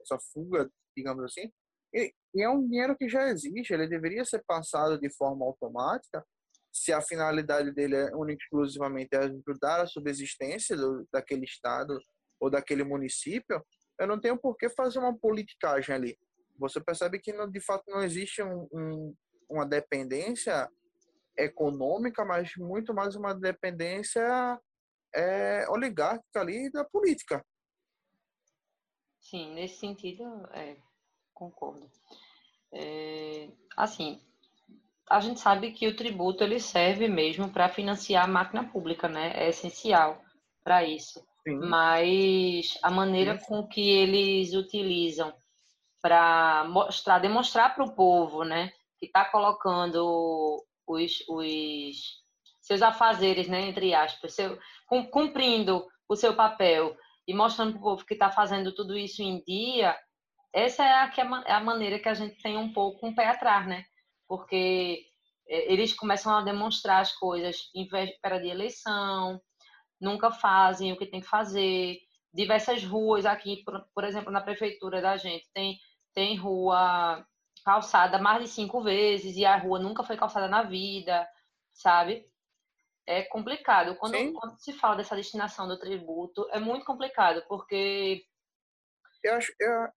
essa 0.00 0.18
fuga, 0.32 0.70
digamos 0.96 1.24
assim, 1.24 1.52
e, 1.92 2.12
e, 2.34 2.42
é 2.42 2.48
um 2.48 2.66
dinheiro 2.66 2.96
que 2.96 3.08
já 3.08 3.28
existe, 3.28 3.72
ele 3.72 3.86
deveria 3.86 4.24
ser 4.24 4.42
passado 4.46 4.98
de 4.98 5.10
forma 5.10 5.44
automática, 5.44 6.24
se 6.72 6.92
a 6.92 7.00
finalidade 7.00 7.72
dele 7.72 7.96
é 7.96 8.14
única 8.14 8.42
exclusivamente 8.42 9.14
é 9.14 9.18
ajudar 9.18 9.80
a 9.80 9.86
subsistência 9.86 10.76
do, 10.76 11.06
daquele 11.12 11.44
estado 11.44 11.98
ou 12.40 12.50
daquele 12.50 12.84
município, 12.84 13.64
eu 13.98 14.06
não 14.06 14.20
tenho 14.20 14.38
por 14.38 14.56
que 14.56 14.68
fazer 14.68 14.98
uma 14.98 15.16
politicagem 15.16 15.94
ali. 15.94 16.18
Você 16.58 16.80
percebe 16.80 17.18
que 17.18 17.32
de 17.48 17.60
fato 17.60 17.84
não 17.88 18.02
existe 18.02 18.42
um, 18.42 18.68
um, 18.72 19.14
uma 19.48 19.66
dependência 19.66 20.68
econômica, 21.36 22.24
mas 22.24 22.52
muito 22.56 22.92
mais 22.92 23.14
uma 23.16 23.32
dependência 23.34 24.60
é, 25.14 25.68
oligárquica 25.68 26.40
ali 26.40 26.70
da 26.70 26.84
política. 26.84 27.44
Sim, 29.20 29.52
nesse 29.54 29.78
sentido, 29.78 30.24
é, 30.52 30.76
concordo. 31.34 31.90
É, 32.72 33.48
assim, 33.76 34.20
a 35.08 35.20
gente 35.20 35.40
sabe 35.40 35.72
que 35.72 35.86
o 35.86 35.96
tributo 35.96 36.44
ele 36.44 36.60
serve 36.60 37.08
mesmo 37.08 37.50
para 37.50 37.68
financiar 37.68 38.24
a 38.24 38.28
máquina 38.28 38.64
pública, 38.64 39.08
né? 39.08 39.32
É 39.34 39.48
essencial 39.48 40.22
para 40.62 40.84
isso. 40.84 41.20
Sim. 41.42 41.58
Mas 41.60 42.78
a 42.82 42.90
maneira 42.90 43.38
Sim. 43.38 43.46
com 43.46 43.66
que 43.66 43.90
eles 43.90 44.54
utilizam 44.54 45.32
para 46.00 46.64
mostrar, 46.68 47.18
demonstrar 47.18 47.74
para 47.74 47.84
o 47.84 47.94
povo, 47.94 48.44
né, 48.44 48.70
que 48.98 49.06
está 49.06 49.24
colocando 49.24 50.64
os, 50.86 51.24
os 51.28 51.96
seus 52.60 52.82
afazeres, 52.82 53.48
né, 53.48 53.68
entre 53.68 53.94
aspas, 53.94 54.34
seu, 54.34 54.58
cumprindo 55.10 55.86
o 56.08 56.16
seu 56.16 56.34
papel 56.34 56.96
e 57.28 57.34
mostrando 57.34 57.72
para 57.72 57.80
o 57.80 57.82
povo 57.82 58.06
que 58.06 58.14
está 58.14 58.30
fazendo 58.30 58.74
tudo 58.74 58.96
isso 58.96 59.22
em 59.22 59.42
dia, 59.44 59.94
essa 60.50 60.82
é 60.82 60.92
a, 60.92 61.12
é 61.46 61.52
a 61.52 61.60
maneira 61.60 61.98
que 61.98 62.08
a 62.08 62.14
gente 62.14 62.40
tem 62.42 62.56
um 62.56 62.72
pouco 62.72 63.06
um 63.06 63.14
pé 63.14 63.26
atrás, 63.26 63.68
né? 63.68 63.84
Porque 64.26 65.04
é, 65.46 65.70
eles 65.70 65.92
começam 65.92 66.34
a 66.34 66.40
demonstrar 66.40 67.02
as 67.02 67.12
coisas 67.12 67.70
em 67.74 67.86
véspera 67.86 68.40
de 68.40 68.48
eleição, 68.48 69.38
nunca 70.00 70.30
fazem 70.30 70.90
o 70.90 70.96
que 70.96 71.04
tem 71.04 71.20
que 71.20 71.28
fazer. 71.28 71.98
Diversas 72.32 72.82
ruas 72.82 73.26
aqui, 73.26 73.62
por, 73.62 73.86
por 73.94 74.04
exemplo, 74.04 74.32
na 74.32 74.40
prefeitura 74.40 75.02
da 75.02 75.18
gente, 75.18 75.46
tem, 75.52 75.78
tem 76.14 76.34
rua 76.34 77.26
calçada 77.62 78.18
mais 78.18 78.42
de 78.42 78.48
cinco 78.48 78.82
vezes 78.82 79.36
e 79.36 79.44
a 79.44 79.56
rua 79.58 79.78
nunca 79.78 80.02
foi 80.02 80.16
calçada 80.16 80.48
na 80.48 80.62
vida, 80.62 81.28
sabe? 81.74 82.24
É 83.08 83.22
complicado. 83.22 83.96
Quando, 83.96 84.32
quando, 84.34 84.60
se 84.60 84.74
fala 84.74 84.96
dessa 84.96 85.16
destinação 85.16 85.66
do 85.66 85.80
tributo, 85.80 86.46
é 86.50 86.60
muito 86.60 86.84
complicado, 86.84 87.42
porque. 87.48 88.22
Eu 89.24 89.34
acho, 89.34 89.52
eu, 89.58 89.88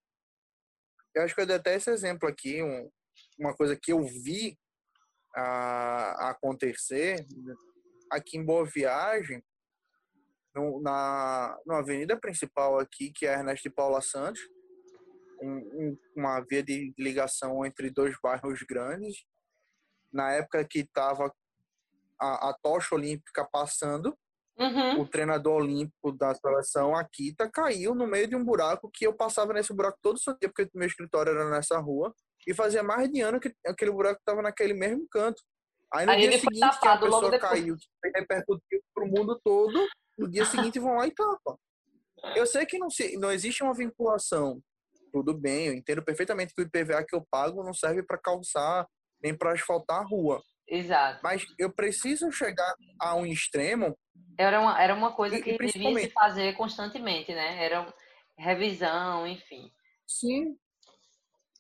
eu 1.15 1.24
acho 1.24 1.36
que 1.36 1.41
eu 1.41 1.46
dei 1.46 1.58
até 1.58 1.75
esse 1.75 1.91
exemplo 1.91 2.27
aqui, 2.27 2.63
um, 2.63 2.89
uma 3.38 3.53
coisa 3.53 3.75
que 3.75 3.91
eu 3.91 4.01
vi 4.01 4.58
a, 5.36 6.27
a 6.27 6.30
acontecer 6.30 7.27
aqui 8.10 8.38
em 8.38 8.46
Boa 8.46 8.65
Viagem, 8.65 9.44
no, 10.56 10.82
na, 10.82 11.60
na 11.65 11.80
avenida 11.80 12.18
principal 12.18 12.80
aqui, 12.80 13.12
que 13.12 13.27
é 13.27 13.34
Ernesto 13.34 13.70
de 13.70 13.75
Paula 13.75 14.01
Santos, 14.01 14.41
um, 15.41 15.58
um, 15.58 15.98
uma 16.15 16.39
via 16.39 16.63
de 16.63 16.94
ligação 16.98 17.65
entre 17.65 17.89
dois 17.89 18.15
bairros 18.24 18.62
grandes. 18.63 19.25
Na 20.12 20.32
época 20.32 20.65
que 20.65 20.80
estava 20.80 21.34
a, 22.22 22.50
a 22.50 22.56
tocha 22.62 22.94
olímpica 22.94 23.48
passando, 23.51 24.16
uhum. 24.58 25.01
o 25.01 25.08
treinador 25.08 25.62
olímpico 25.62 26.12
da 26.12 26.34
seleção, 26.36 26.96
Akita, 26.96 27.50
caiu 27.51 27.96
no 27.96 28.06
meio 28.06 28.28
de 28.28 28.36
um 28.36 28.44
buraco 28.44 28.90
que 28.94 29.08
eu 29.08 29.13
passava 29.13 29.54
nesse 29.54 29.74
buraco 29.74 29.98
todo 30.01 30.18
o 30.18 30.38
dia, 30.40 30.50
porque 30.54 30.70
meu 30.74 30.88
escritório 30.88 31.32
era 31.32 31.50
nessa 31.50 31.80
rua, 31.80 32.13
e 32.48 32.54
fazia 32.54 32.84
mais 32.84 33.10
de 33.10 33.22
ano 33.22 33.40
que 33.40 33.54
aquele 33.66 33.92
buraco 33.92 34.20
estava 34.20 34.42
naquele 34.42 34.74
mesmo 34.74 35.06
canto. 35.10 35.42
Aí 35.94 36.06
no 36.06 36.12
Aí 36.12 36.22
dia 36.22 36.40
seguinte 36.40 36.80
que 36.80 36.88
a 36.88 36.98
pessoa 36.98 37.40
caiu, 37.40 37.75
que 37.75 38.10
repercutiu 38.16 38.82
para 38.94 39.04
o 39.04 39.08
mundo 39.08 39.40
todo, 39.44 39.88
no 40.18 40.30
dia 40.30 40.46
seguinte 40.46 40.80
vão 40.80 40.96
lá 40.96 41.08
e 41.08 41.12
tapam. 41.12 41.58
Eu 42.36 42.46
sei 42.46 42.66
que 42.66 42.78
não, 42.78 42.90
se, 42.90 43.18
não 43.18 43.32
existe 43.32 43.63
uma 43.63 43.74
vinculação. 43.74 44.62
Tudo 45.12 45.34
bem, 45.34 45.68
eu 45.68 45.74
entendo 45.74 46.04
perfeitamente 46.04 46.54
que 46.54 46.62
o 46.62 46.66
IPVA 46.66 47.04
que 47.04 47.16
eu 47.16 47.25
pago 47.30 47.63
não 47.63 47.74
serve 47.74 48.04
para 48.04 48.18
calçar 48.18 48.88
nem 49.22 49.38
para 49.38 49.51
asfaltar 49.51 50.00
a 50.00 50.06
rua. 50.06 50.42
Exato. 50.72 51.20
Mas 51.22 51.46
eu 51.60 51.70
preciso 51.70 52.32
chegar 52.32 52.74
a 52.98 53.13
um 53.13 53.25
extremo. 53.25 53.98
Era 54.38 54.62
uma, 54.62 54.82
era 54.82 54.96
uma 54.96 55.13
coisa 55.13 55.36
e, 55.36 55.44
que 55.44 55.58
devia 55.58 56.00
se 56.00 56.10
fazer 56.12 56.56
constantemente, 56.56 57.34
né? 57.34 57.62
Era 57.62 57.94
revisão, 58.38 59.28
enfim. 59.28 59.70
Sim. 60.08 60.58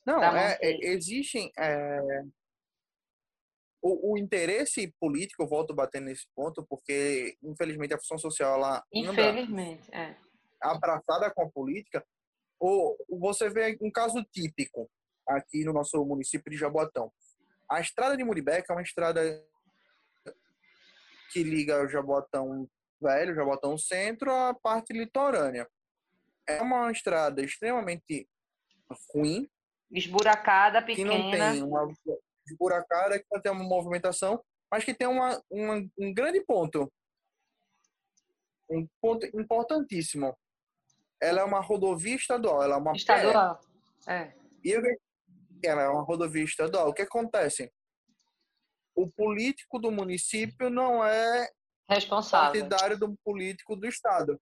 Não, 0.05 0.23
é, 0.23 0.57
é, 0.61 0.93
existem. 0.93 1.51
É, 1.59 2.23
o, 3.81 4.13
o, 4.13 4.17
interesse 4.17 4.93
político, 4.97 5.43
eu 5.43 5.47
volto 5.47 5.73
a 5.73 5.75
bater 5.75 5.99
nesse 5.99 6.25
ponto, 6.33 6.65
porque, 6.69 7.35
infelizmente, 7.43 7.93
a 7.93 7.99
função 7.99 8.17
social 8.17 8.55
ela 8.55 8.81
infelizmente, 8.93 9.93
é. 9.93 10.15
abraçada 10.61 11.29
com 11.31 11.43
a 11.43 11.51
política. 11.51 12.03
Ou 12.57 12.95
você 13.09 13.49
vê 13.49 13.77
um 13.81 13.91
caso 13.91 14.23
típico 14.31 14.89
aqui 15.27 15.65
no 15.65 15.73
nosso 15.73 16.03
município 16.05 16.49
de 16.49 16.57
Jaboatão. 16.57 17.11
A 17.71 17.79
estrada 17.79 18.17
de 18.17 18.23
Muribeca 18.23 18.73
é 18.73 18.75
uma 18.75 18.81
estrada 18.81 19.21
que 21.31 21.41
liga 21.41 21.81
o 21.81 21.87
Jabotão 21.87 22.67
Velho, 23.01 23.33
Jabotão 23.33 23.77
Centro, 23.77 24.29
à 24.29 24.53
parte 24.53 24.91
litorânea. 24.91 25.65
É 26.45 26.61
uma 26.61 26.91
estrada 26.91 27.41
extremamente 27.41 28.27
ruim. 29.13 29.49
Esburacada, 29.89 30.81
pequena. 30.81 31.11
Que 31.11 31.17
não 31.17 31.31
tem 31.31 31.63
uma 31.63 31.93
esburacada, 32.45 33.17
que 33.17 33.25
não 33.31 33.41
tem 33.41 33.51
uma 33.53 33.63
movimentação, 33.63 34.43
mas 34.69 34.83
que 34.83 34.93
tem 34.93 35.07
uma, 35.07 35.41
uma 35.49 35.81
um 35.97 36.13
grande 36.13 36.41
ponto. 36.41 36.91
Um 38.69 38.85
ponto 39.01 39.25
importantíssimo. 39.27 40.37
Ela 41.21 41.39
é 41.39 41.43
uma 41.45 41.61
rodovia 41.61 42.15
estadual, 42.15 42.63
ela 42.63 42.75
é 42.75 42.77
uma 42.77 42.91
estadual. 42.91 43.61
É. 44.05 44.33
E 44.61 44.71
eu 44.71 44.81
ela 45.67 45.81
é 45.81 45.89
uma 45.89 46.03
rodovia 46.03 46.43
estadual. 46.43 46.89
O 46.89 46.93
que 46.93 47.01
acontece? 47.01 47.71
O 48.95 49.09
político 49.11 49.79
do 49.79 49.91
município 49.91 50.69
não 50.69 51.03
é 51.05 51.49
responsável 51.89 52.61
partidário 52.61 52.97
do 52.97 53.15
político 53.23 53.75
do 53.75 53.87
estado. 53.87 54.39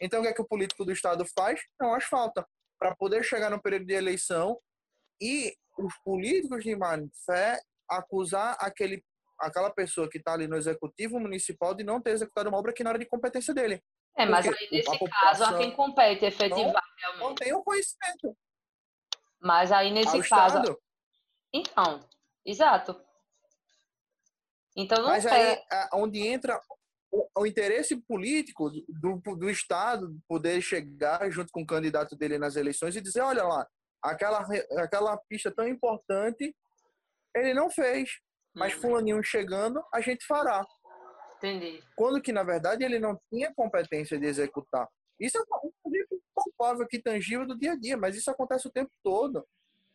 Então, 0.00 0.20
o 0.20 0.22
que 0.22 0.28
é 0.28 0.32
que 0.32 0.42
o 0.42 0.46
político 0.46 0.84
do 0.84 0.92
estado 0.92 1.24
faz? 1.36 1.60
Não 1.80 1.94
asfalta. 1.94 2.46
Para 2.78 2.94
poder 2.94 3.24
chegar 3.24 3.50
no 3.50 3.60
período 3.60 3.86
de 3.86 3.94
eleição 3.94 4.58
e 5.20 5.54
os 5.76 5.94
políticos 6.04 6.62
de 6.62 6.74
má 6.76 6.96
fé 7.26 7.60
acusar 7.88 8.56
aquele, 8.60 9.02
aquela 9.40 9.70
pessoa 9.70 10.08
que 10.08 10.18
está 10.18 10.34
ali 10.34 10.46
no 10.46 10.56
executivo 10.56 11.18
municipal 11.18 11.74
de 11.74 11.82
não 11.82 12.00
ter 12.00 12.10
executado 12.10 12.48
uma 12.48 12.58
obra 12.58 12.72
que 12.72 12.84
não 12.84 12.90
era 12.90 12.98
de 12.98 13.06
competência 13.06 13.52
dele. 13.52 13.82
É, 14.16 14.26
mas 14.26 14.46
aí, 14.46 14.68
nesse 14.70 14.98
caso, 15.08 15.44
a 15.44 15.58
quem 15.58 15.74
compete 15.74 16.24
efetivar 16.24 16.56
não, 16.56 16.72
realmente. 16.96 17.20
Não 17.20 17.34
tem 17.34 17.52
o 17.54 17.62
conhecimento. 17.62 18.36
Mas 19.40 19.70
aí 19.72 19.90
nesse 19.90 20.16
Ao 20.16 20.28
caso. 20.28 20.58
Estado. 20.58 20.78
Então, 21.52 22.00
exato. 22.44 23.00
Então 24.76 25.02
não 25.02 25.08
Mas 25.08 25.26
aí, 25.26 25.58
onde 25.92 26.26
entra 26.26 26.60
o, 27.10 27.28
o, 27.38 27.46
interesse 27.46 27.96
político 27.96 28.70
do, 28.88 29.16
do 29.36 29.50
Estado 29.50 30.16
poder 30.28 30.60
chegar 30.60 31.28
junto 31.30 31.50
com 31.50 31.62
o 31.62 31.66
candidato 31.66 32.16
dele 32.16 32.38
nas 32.38 32.54
eleições 32.54 32.94
e 32.94 33.00
dizer, 33.00 33.22
olha 33.22 33.42
lá, 33.42 33.66
aquela, 34.02 34.46
aquela 34.76 35.16
pista 35.28 35.50
tão 35.50 35.66
importante, 35.66 36.54
ele 37.34 37.54
não 37.54 37.70
fez. 37.70 38.10
Mas 38.54 38.74
uhum. 38.74 38.80
fulaninho 38.80 39.22
chegando, 39.22 39.82
a 39.92 40.00
gente 40.00 40.24
fará. 40.26 40.66
Entendi. 41.36 41.82
Quando 41.96 42.20
que, 42.20 42.32
na 42.32 42.42
verdade, 42.42 42.84
ele 42.84 42.98
não 42.98 43.18
tinha 43.30 43.52
competência 43.54 44.18
de 44.18 44.26
executar. 44.26 44.88
Isso 45.20 45.38
é 45.38 45.40
um 45.40 45.72
palpável 46.44 46.84
aqui, 46.84 47.00
tangível 47.00 47.46
do 47.46 47.58
dia 47.58 47.72
a 47.72 47.76
dia, 47.76 47.96
mas 47.96 48.16
isso 48.16 48.30
acontece 48.30 48.66
o 48.66 48.72
tempo 48.72 48.90
todo. 49.02 49.46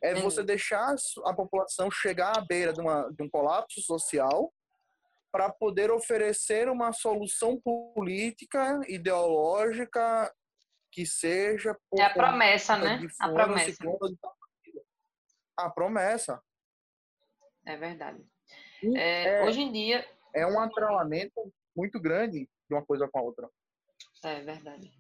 É 0.02 0.14
você 0.16 0.44
deixar 0.44 0.94
a 1.24 1.34
população 1.34 1.90
chegar 1.90 2.38
à 2.38 2.42
beira 2.42 2.74
de, 2.74 2.82
uma, 2.82 3.10
de 3.10 3.24
um 3.24 3.30
colapso 3.30 3.82
social 3.82 4.54
para 5.32 5.50
poder 5.50 5.90
oferecer 5.92 6.70
uma 6.70 6.92
solução 6.92 7.60
política, 7.60 8.82
ideológica 8.88 10.32
que 10.92 11.06
seja. 11.06 11.76
É 11.98 12.04
a 12.04 12.14
promessa, 12.14 12.78
né? 12.78 13.00
A 13.20 13.30
promessa. 13.30 13.84
A 15.58 15.70
promessa. 15.70 16.44
É 17.66 17.78
verdade. 17.78 18.24
É, 18.96 19.24
é, 19.26 19.44
hoje 19.44 19.62
em 19.62 19.72
dia. 19.72 20.06
É 20.36 20.46
um 20.46 20.60
atrelamento 20.60 21.52
muito 21.76 22.00
grande 22.00 22.50
de 22.70 22.76
uma 22.76 22.86
coisa 22.86 23.08
com 23.08 23.20
a 23.20 23.22
outra. 23.22 23.50
É 24.24 24.42
verdade. 24.42 24.94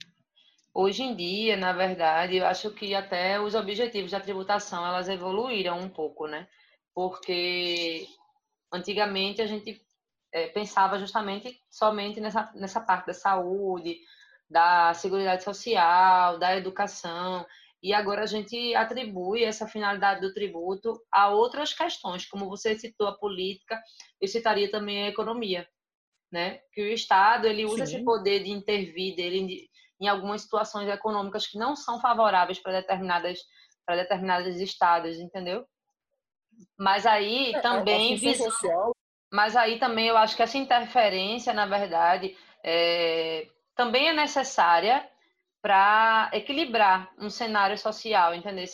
Hoje 0.76 1.04
em 1.04 1.16
dia, 1.16 1.56
na 1.56 1.72
verdade, 1.72 2.38
eu 2.38 2.46
acho 2.48 2.72
que 2.72 2.96
até 2.96 3.40
os 3.40 3.54
objetivos 3.54 4.10
da 4.10 4.20
tributação 4.20 4.86
elas 4.86 5.08
evoluíram 5.08 5.78
um 5.78 5.88
pouco, 5.88 6.26
né? 6.26 6.48
Porque 6.96 8.08
antigamente 8.72 9.40
a 9.40 9.46
gente 9.46 9.80
é, 10.34 10.48
pensava 10.48 10.98
justamente 10.98 11.62
somente 11.70 12.20
nessa, 12.20 12.52
nessa 12.56 12.82
parte 12.82 13.06
da 13.06 13.14
saúde, 13.14 14.00
da 14.50 14.94
segurança 14.96 15.54
social, 15.54 16.40
da 16.40 16.58
educação, 16.58 17.46
e 17.82 17.94
agora 17.94 18.24
a 18.24 18.28
gente 18.28 18.74
atribui 18.74 19.44
essa 19.44 19.68
finalidade 19.68 20.22
do 20.22 20.34
tributo 20.34 21.00
a 21.12 21.30
outras 21.30 21.72
questões, 21.74 22.26
como 22.26 22.50
você 22.50 22.80
citou 22.80 23.08
a 23.08 23.18
política, 23.18 23.80
eu 24.20 24.28
citaria 24.28 24.72
também 24.72 25.04
a 25.04 25.10
economia, 25.10 25.68
né? 26.32 26.62
Que 26.72 26.82
o 26.82 26.94
Estado 26.94 27.46
ele 27.46 27.66
usa 27.66 27.86
Sim. 27.86 27.98
esse 27.98 28.04
poder 28.04 28.44
de 28.44 28.50
intervir 28.50 29.16
dele 29.16 29.70
em 30.04 30.08
algumas 30.08 30.42
situações 30.42 30.90
econômicas 30.90 31.48
que 31.48 31.58
não 31.58 31.76
são 31.76 32.00
favoráveis 32.00 32.60
para 32.60 32.74
determinadas 32.74 33.40
para 33.86 33.98
determinados 33.98 34.60
estados, 34.62 35.18
entendeu? 35.18 35.66
Mas 36.78 37.06
aí 37.06 37.54
é, 37.54 37.60
também 37.60 38.16
visando, 38.16 38.52
social. 38.52 38.96
mas 39.32 39.56
aí 39.56 39.78
também 39.78 40.08
eu 40.08 40.16
acho 40.16 40.36
que 40.36 40.44
essa 40.44 40.58
interferência, 40.58 41.54
na 41.54 41.66
verdade, 41.66 42.38
é, 42.64 43.48
também 43.76 44.08
é 44.08 44.14
necessária 44.14 45.10
para 45.62 46.30
equilibrar 46.34 47.14
um 47.18 47.30
cenário 47.30 47.78
social, 47.78 48.34
entendeu? 48.34 48.66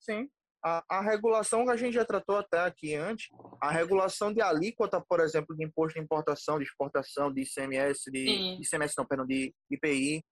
Sim. 0.00 0.30
A, 0.68 0.82
a, 0.88 1.00
regulação 1.00 1.64
que 1.64 1.70
a 1.70 1.76
gente 1.76 1.94
já 1.94 2.04
tratou 2.04 2.36
até 2.36 2.58
aqui 2.58 2.96
antes, 2.96 3.28
a 3.62 3.70
regulação 3.70 4.32
de 4.32 4.40
alíquota, 4.40 5.00
por 5.00 5.20
exemplo, 5.20 5.54
de 5.54 5.64
imposto 5.64 5.96
de 5.96 6.04
importação, 6.04 6.58
de 6.58 6.64
exportação, 6.64 7.32
de 7.32 7.42
ICMS, 7.42 8.10
de, 8.10 8.56
de 8.56 8.62
ICMS 8.62 8.94
não, 8.98 9.06
perdão, 9.06 9.24
de 9.24 9.54
IPI, 9.70 10.24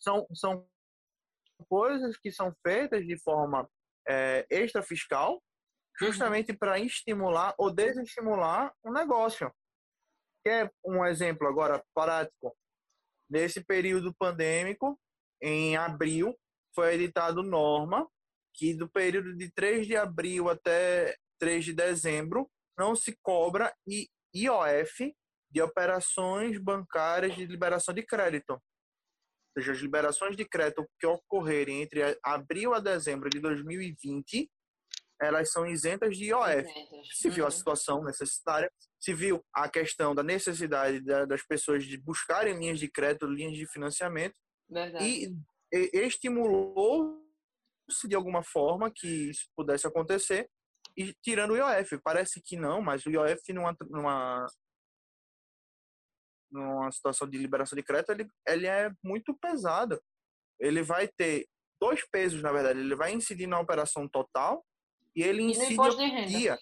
são, 0.00 0.26
são 0.34 0.68
coisas 1.68 2.16
que 2.16 2.32
são 2.32 2.52
feitas 2.66 3.06
de 3.06 3.16
forma 3.22 3.70
é, 4.08 4.44
extra 4.50 4.82
fiscal, 4.82 5.34
uhum. 5.34 5.40
justamente 6.00 6.50
uhum. 6.50 6.58
para 6.58 6.80
estimular 6.80 7.54
ou 7.56 7.72
desestimular 7.72 8.74
o 8.82 8.90
um 8.90 8.92
negócio. 8.92 9.54
Quer 10.44 10.68
um 10.84 11.06
exemplo 11.06 11.46
agora 11.46 11.80
prático? 11.94 12.56
Nesse 13.30 13.64
período 13.64 14.12
pandêmico, 14.18 14.98
em 15.40 15.76
abril, 15.76 16.36
foi 16.74 16.94
editado 16.94 17.40
norma 17.40 18.04
que 18.56 18.74
do 18.74 18.88
período 18.88 19.36
de 19.36 19.50
3 19.52 19.86
de 19.86 19.96
abril 19.96 20.48
até 20.48 21.14
3 21.38 21.64
de 21.64 21.72
dezembro 21.74 22.50
não 22.76 22.96
se 22.96 23.16
cobra 23.22 23.72
IOF 24.34 25.14
de 25.50 25.62
operações 25.62 26.58
bancárias 26.58 27.34
de 27.34 27.46
liberação 27.46 27.94
de 27.94 28.02
crédito. 28.02 28.52
Ou 28.52 28.60
seja, 29.62 29.72
as 29.72 29.78
liberações 29.78 30.36
de 30.36 30.44
crédito 30.44 30.86
que 30.98 31.06
ocorrerem 31.06 31.82
entre 31.82 32.18
abril 32.22 32.74
a 32.74 32.80
dezembro 32.80 33.30
de 33.30 33.40
2020, 33.40 34.50
elas 35.20 35.50
são 35.50 35.66
isentas 35.66 36.16
de 36.16 36.26
IOF. 36.26 36.68
Se 37.12 37.30
viu 37.30 37.44
a 37.44 37.46
uhum. 37.46 37.50
situação 37.50 38.04
necessitária, 38.04 38.70
se 39.00 39.14
viu 39.14 39.42
a 39.54 39.68
questão 39.68 40.14
da 40.14 40.22
necessidade 40.22 41.00
das 41.00 41.42
pessoas 41.42 41.84
de 41.84 41.96
buscarem 41.96 42.58
linhas 42.58 42.78
de 42.78 42.90
crédito, 42.90 43.26
linhas 43.26 43.56
de 43.56 43.66
financiamento, 43.66 44.34
Verdade. 44.68 45.04
e 45.04 45.34
estimulou 45.94 47.25
de 48.08 48.14
alguma 48.14 48.42
forma 48.42 48.90
que 48.94 49.30
isso 49.30 49.46
pudesse 49.56 49.86
acontecer, 49.86 50.48
e 50.96 51.14
tirando 51.22 51.52
o 51.52 51.56
IOF. 51.56 52.00
Parece 52.02 52.40
que 52.42 52.56
não, 52.56 52.80
mas 52.80 53.04
o 53.04 53.10
IOF 53.10 53.52
numa, 53.52 53.76
numa, 53.88 54.46
numa 56.50 56.90
situação 56.90 57.28
de 57.28 57.36
liberação 57.36 57.76
de 57.76 57.82
crédito, 57.82 58.12
ele, 58.12 58.26
ele 58.46 58.66
é 58.66 58.90
muito 59.04 59.36
pesado. 59.38 60.00
Ele 60.58 60.82
vai 60.82 61.06
ter 61.08 61.46
dois 61.80 62.02
pesos, 62.10 62.42
na 62.42 62.50
verdade. 62.50 62.80
Ele 62.80 62.94
vai 62.94 63.12
incidir 63.12 63.46
na 63.46 63.60
operação 63.60 64.08
total 64.08 64.64
e 65.14 65.22
ele 65.22 65.42
e 65.42 65.50
incide 65.50 65.76
no 65.76 66.26
dia. 66.26 66.58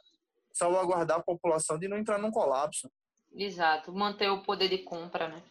salvaguardar 0.51 1.19
a 1.19 1.23
população 1.23 1.77
de 1.77 1.87
não 1.87 1.97
entrar 1.97 2.17
num 2.17 2.31
colapso. 2.31 2.89
Exato, 3.31 3.93
manter 3.93 4.29
o 4.29 4.41
poder 4.41 4.67
de 4.67 4.79
compra, 4.79 5.27
né? 5.27 5.43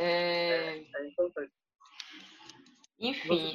É... 0.00 0.78
é 0.78 1.06
importante. 1.06 1.52
Enfim, 2.98 3.54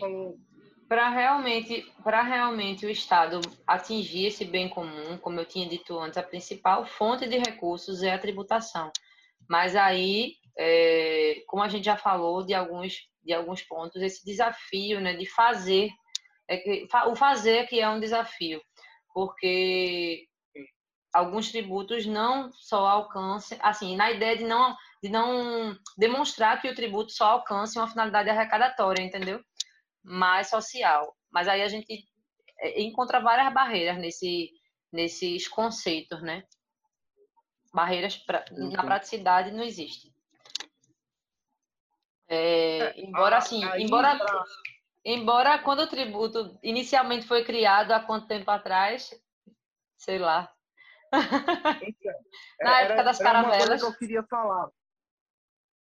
para 0.87 1.09
realmente, 1.09 1.91
realmente 2.03 2.85
o 2.85 2.89
Estado 2.89 3.41
atingir 3.65 4.27
esse 4.27 4.45
bem 4.45 4.69
comum, 4.69 5.17
como 5.17 5.39
eu 5.39 5.45
tinha 5.45 5.67
dito 5.67 5.97
antes, 5.97 6.17
a 6.17 6.23
principal 6.23 6.85
fonte 6.85 7.27
de 7.27 7.37
recursos 7.37 8.03
é 8.03 8.13
a 8.13 8.19
tributação. 8.19 8.91
Mas 9.49 9.75
aí, 9.75 10.33
é, 10.57 11.43
como 11.47 11.63
a 11.63 11.67
gente 11.67 11.85
já 11.85 11.97
falou 11.97 12.45
de 12.45 12.53
alguns, 12.53 13.07
de 13.23 13.33
alguns 13.33 13.63
pontos, 13.63 14.01
esse 14.01 14.23
desafio 14.23 14.99
né, 14.99 15.13
de 15.13 15.25
fazer, 15.25 15.89
é 16.47 16.57
que, 16.57 16.87
o 17.07 17.15
fazer 17.15 17.57
é 17.57 17.65
que 17.65 17.79
é 17.79 17.89
um 17.89 17.99
desafio, 17.99 18.61
porque 19.13 20.27
alguns 21.11 21.51
tributos 21.51 22.05
não 22.05 22.51
só 22.53 22.85
alcancem, 22.85 23.57
assim, 23.61 23.95
na 23.95 24.11
ideia 24.11 24.37
de 24.37 24.43
não 24.43 24.75
de 25.05 25.11
não 25.11 25.77
demonstrar 25.95 26.59
que 26.59 26.67
o 26.67 26.73
tributo 26.73 27.11
só 27.11 27.25
alcance 27.25 27.77
uma 27.77 27.87
finalidade 27.87 28.27
arrecadatória, 28.27 29.03
entendeu? 29.03 29.39
Mais 30.03 30.49
social. 30.49 31.15
Mas 31.31 31.47
aí 31.47 31.61
a 31.61 31.67
gente 31.67 32.07
é, 32.59 32.81
encontra 32.81 33.19
várias 33.19 33.53
barreiras 33.53 33.99
nesse, 33.99 34.49
nesses 34.91 35.47
conceitos, 35.47 36.23
né? 36.23 36.43
Barreiras 37.71 38.17
pra, 38.17 38.45
na 38.49 38.83
praticidade 38.83 39.51
não 39.51 39.63
existe. 39.63 40.11
É, 42.27 42.79
é 42.79 43.01
embora 43.01 43.37
assim, 43.37 43.61
embora, 43.77 44.17
embora 45.05 45.59
quando 45.59 45.81
o 45.81 45.87
tributo 45.87 46.57
inicialmente 46.63 47.27
foi 47.27 47.45
criado 47.45 47.91
há 47.91 47.99
quanto 47.99 48.25
tempo 48.25 48.49
atrás, 48.49 49.11
sei 49.99 50.17
lá. 50.17 50.51
Então, 51.13 52.13
na 52.59 52.81
época 52.81 53.03
das 53.03 53.19
caravelas. 53.19 53.81
que 53.83 53.87
eu 53.87 53.97
queria 53.99 54.23
falar. 54.23 54.71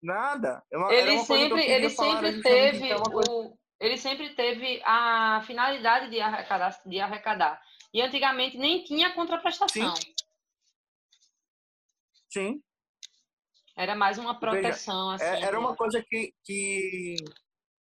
Nada. 0.05 0.63
É 0.71 0.77
uma, 0.77 0.93
ele 0.93 1.19
sempre, 1.21 1.65
ele 1.65 1.89
sempre 1.89 2.43
teve 2.43 2.95
o, 2.95 3.57
ele 3.81 3.97
sempre 3.97 4.35
teve 4.35 4.83
a 4.85 5.43
finalidade 5.47 6.11
de 6.11 6.21
arrecadar, 6.21 6.79
de 6.85 7.01
arrecadar. 7.01 7.63
E 7.93 8.03
antigamente 8.03 8.59
nem 8.59 8.85
tinha 8.85 9.15
contraprestação. 9.15 9.97
Sim. 9.97 10.15
Sim. 12.31 12.63
Era 13.77 13.95
mais 13.95 14.19
uma 14.19 14.39
proteção 14.39 15.13
Veja, 15.13 15.25
é, 15.25 15.35
assim. 15.35 15.45
Era 15.45 15.59
uma 15.59 15.75
coisa 15.75 16.05
que, 16.07 16.33
que 16.45 17.17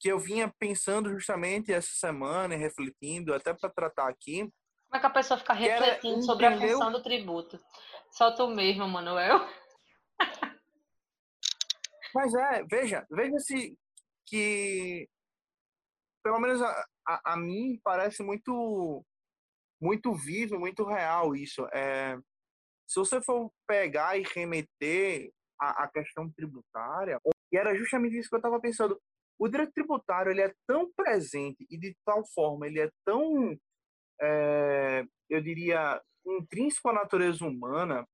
que 0.00 0.08
eu 0.08 0.18
vinha 0.18 0.52
pensando 0.58 1.10
justamente 1.10 1.72
essa 1.72 1.90
semana 1.92 2.54
e 2.54 2.58
refletindo 2.58 3.34
até 3.34 3.52
para 3.52 3.68
tratar 3.68 4.08
aqui. 4.08 4.40
Como 4.40 4.96
é 4.96 5.00
que 5.00 5.06
a 5.06 5.10
pessoa 5.10 5.38
fica 5.38 5.52
refletindo 5.52 6.22
sobre 6.22 6.46
a 6.46 6.56
função 6.56 6.92
do 6.92 7.02
tributo? 7.02 7.58
Só 8.10 8.30
tu 8.30 8.48
mesmo, 8.48 8.88
Manuel. 8.88 9.40
Mas 12.14 12.34
é, 12.34 12.64
veja, 12.64 13.06
veja 13.10 13.38
se 13.38 13.76
que 14.26 15.08
pelo 16.22 16.40
menos 16.40 16.60
a, 16.60 16.86
a, 17.06 17.32
a, 17.32 17.36
mim 17.36 17.80
parece 17.82 18.22
muito 18.22 19.04
muito 19.80 20.12
vivo, 20.14 20.58
muito 20.58 20.84
real 20.84 21.34
isso. 21.34 21.66
É, 21.72 22.18
se 22.86 22.98
você 22.98 23.22
for 23.22 23.50
pegar 23.66 24.18
e 24.18 24.22
remeter 24.34 25.30
a, 25.60 25.84
a 25.84 25.88
questão 25.88 26.30
tributária, 26.32 27.20
e 27.52 27.56
era 27.56 27.74
justamente 27.74 28.18
isso 28.18 28.28
que 28.28 28.34
eu 28.34 28.38
estava 28.38 28.60
pensando, 28.60 29.00
o 29.38 29.48
direito 29.48 29.72
tributário 29.72 30.30
ele 30.30 30.42
é 30.42 30.52
tão 30.66 30.92
presente 30.94 31.64
e 31.70 31.78
de 31.78 31.96
tal 32.04 32.26
forma 32.34 32.66
ele 32.66 32.80
é 32.80 32.90
tão 33.04 33.56
é, 34.20 35.04
eu 35.28 35.40
diria, 35.40 36.00
intrínseco 36.26 36.88
à 36.88 36.92
natureza 36.92 37.44
humana, 37.44 38.06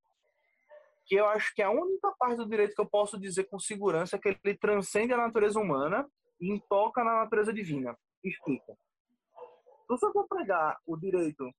que 1.06 1.16
eu 1.16 1.26
acho 1.26 1.54
que 1.54 1.62
é 1.62 1.66
a 1.66 1.70
única 1.70 2.12
parte 2.18 2.36
do 2.36 2.48
direito 2.48 2.74
que 2.74 2.80
eu 2.80 2.88
posso 2.88 3.18
dizer 3.18 3.44
com 3.44 3.58
segurança 3.58 4.16
é 4.16 4.18
que 4.18 4.28
ele 4.28 4.56
transcende 4.56 5.12
a 5.12 5.18
natureza 5.18 5.60
humana 5.60 6.08
e 6.40 6.60
toca 6.68 7.04
na 7.04 7.20
natureza 7.20 7.52
divina. 7.52 7.96
Explica. 8.22 8.72
Se 8.72 9.88
você 9.88 10.10
for 10.12 10.26
pegar 10.28 10.78
o 10.86 10.96
direito 10.96 11.50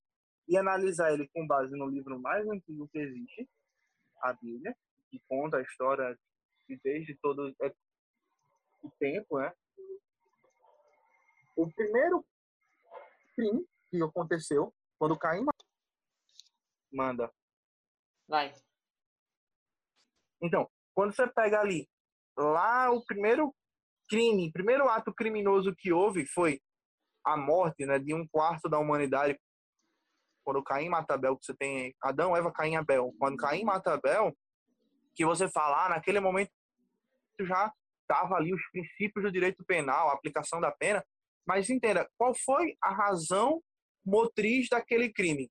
e 0.47 0.57
analisar 0.57 1.13
ele 1.13 1.27
com 1.33 1.45
base 1.45 1.75
no 1.77 1.87
livro 1.87 2.19
mais 2.19 2.47
antigo 2.47 2.87
que 2.91 2.99
existe, 2.99 3.47
a 4.21 4.33
Bíblia, 4.33 4.75
que 5.09 5.21
conta 5.27 5.57
a 5.57 5.61
história 5.61 6.17
de 6.67 6.79
desde 6.83 7.15
todo 7.15 7.55
o 8.81 8.91
tempo, 8.99 9.39
né? 9.39 9.53
O 11.55 11.71
primeiro 11.71 12.25
crime 13.35 13.65
que 13.89 14.01
aconteceu 14.01 14.73
quando 14.97 15.17
Caim 15.17 15.45
manda. 16.91 17.31
Vai. 18.27 18.53
Então, 20.45 20.69
quando 20.93 21.15
você 21.15 21.27
pega 21.27 21.59
ali, 21.59 21.87
lá 22.37 22.91
o 22.91 23.03
primeiro 23.05 23.53
crime, 24.07 24.51
primeiro 24.51 24.87
ato 24.87 25.13
criminoso 25.13 25.75
que 25.75 25.91
houve 25.91 26.25
foi 26.27 26.61
a 27.25 27.35
morte 27.35 27.85
né, 27.85 27.97
de 27.97 28.13
um 28.13 28.27
quarto 28.27 28.69
da 28.69 28.77
humanidade. 28.77 29.37
Quando 30.43 30.63
Caim 30.63 30.89
mata 30.89 31.15
Abel, 31.15 31.35
que 31.37 31.45
você 31.45 31.55
tem 31.55 31.95
Adão, 32.01 32.37
Eva, 32.37 32.51
Caim 32.51 32.75
Abel. 32.75 33.11
Quando 33.17 33.37
Caim 33.37 33.63
mata 33.63 33.93
Abel, 33.93 34.31
que 35.15 35.25
você 35.25 35.49
falar, 35.49 35.87
ah, 35.87 35.89
naquele 35.89 36.19
momento 36.19 36.51
já 37.41 37.73
estava 38.01 38.35
ali 38.35 38.53
os 38.53 38.61
princípios 38.69 39.25
do 39.25 39.31
direito 39.31 39.65
penal, 39.65 40.09
a 40.09 40.13
aplicação 40.13 40.61
da 40.61 40.71
pena. 40.71 41.03
Mas 41.47 41.69
entenda, 41.69 42.07
qual 42.17 42.33
foi 42.35 42.75
a 42.81 42.93
razão 42.93 43.61
motriz 44.05 44.69
daquele 44.69 45.11
crime? 45.11 45.49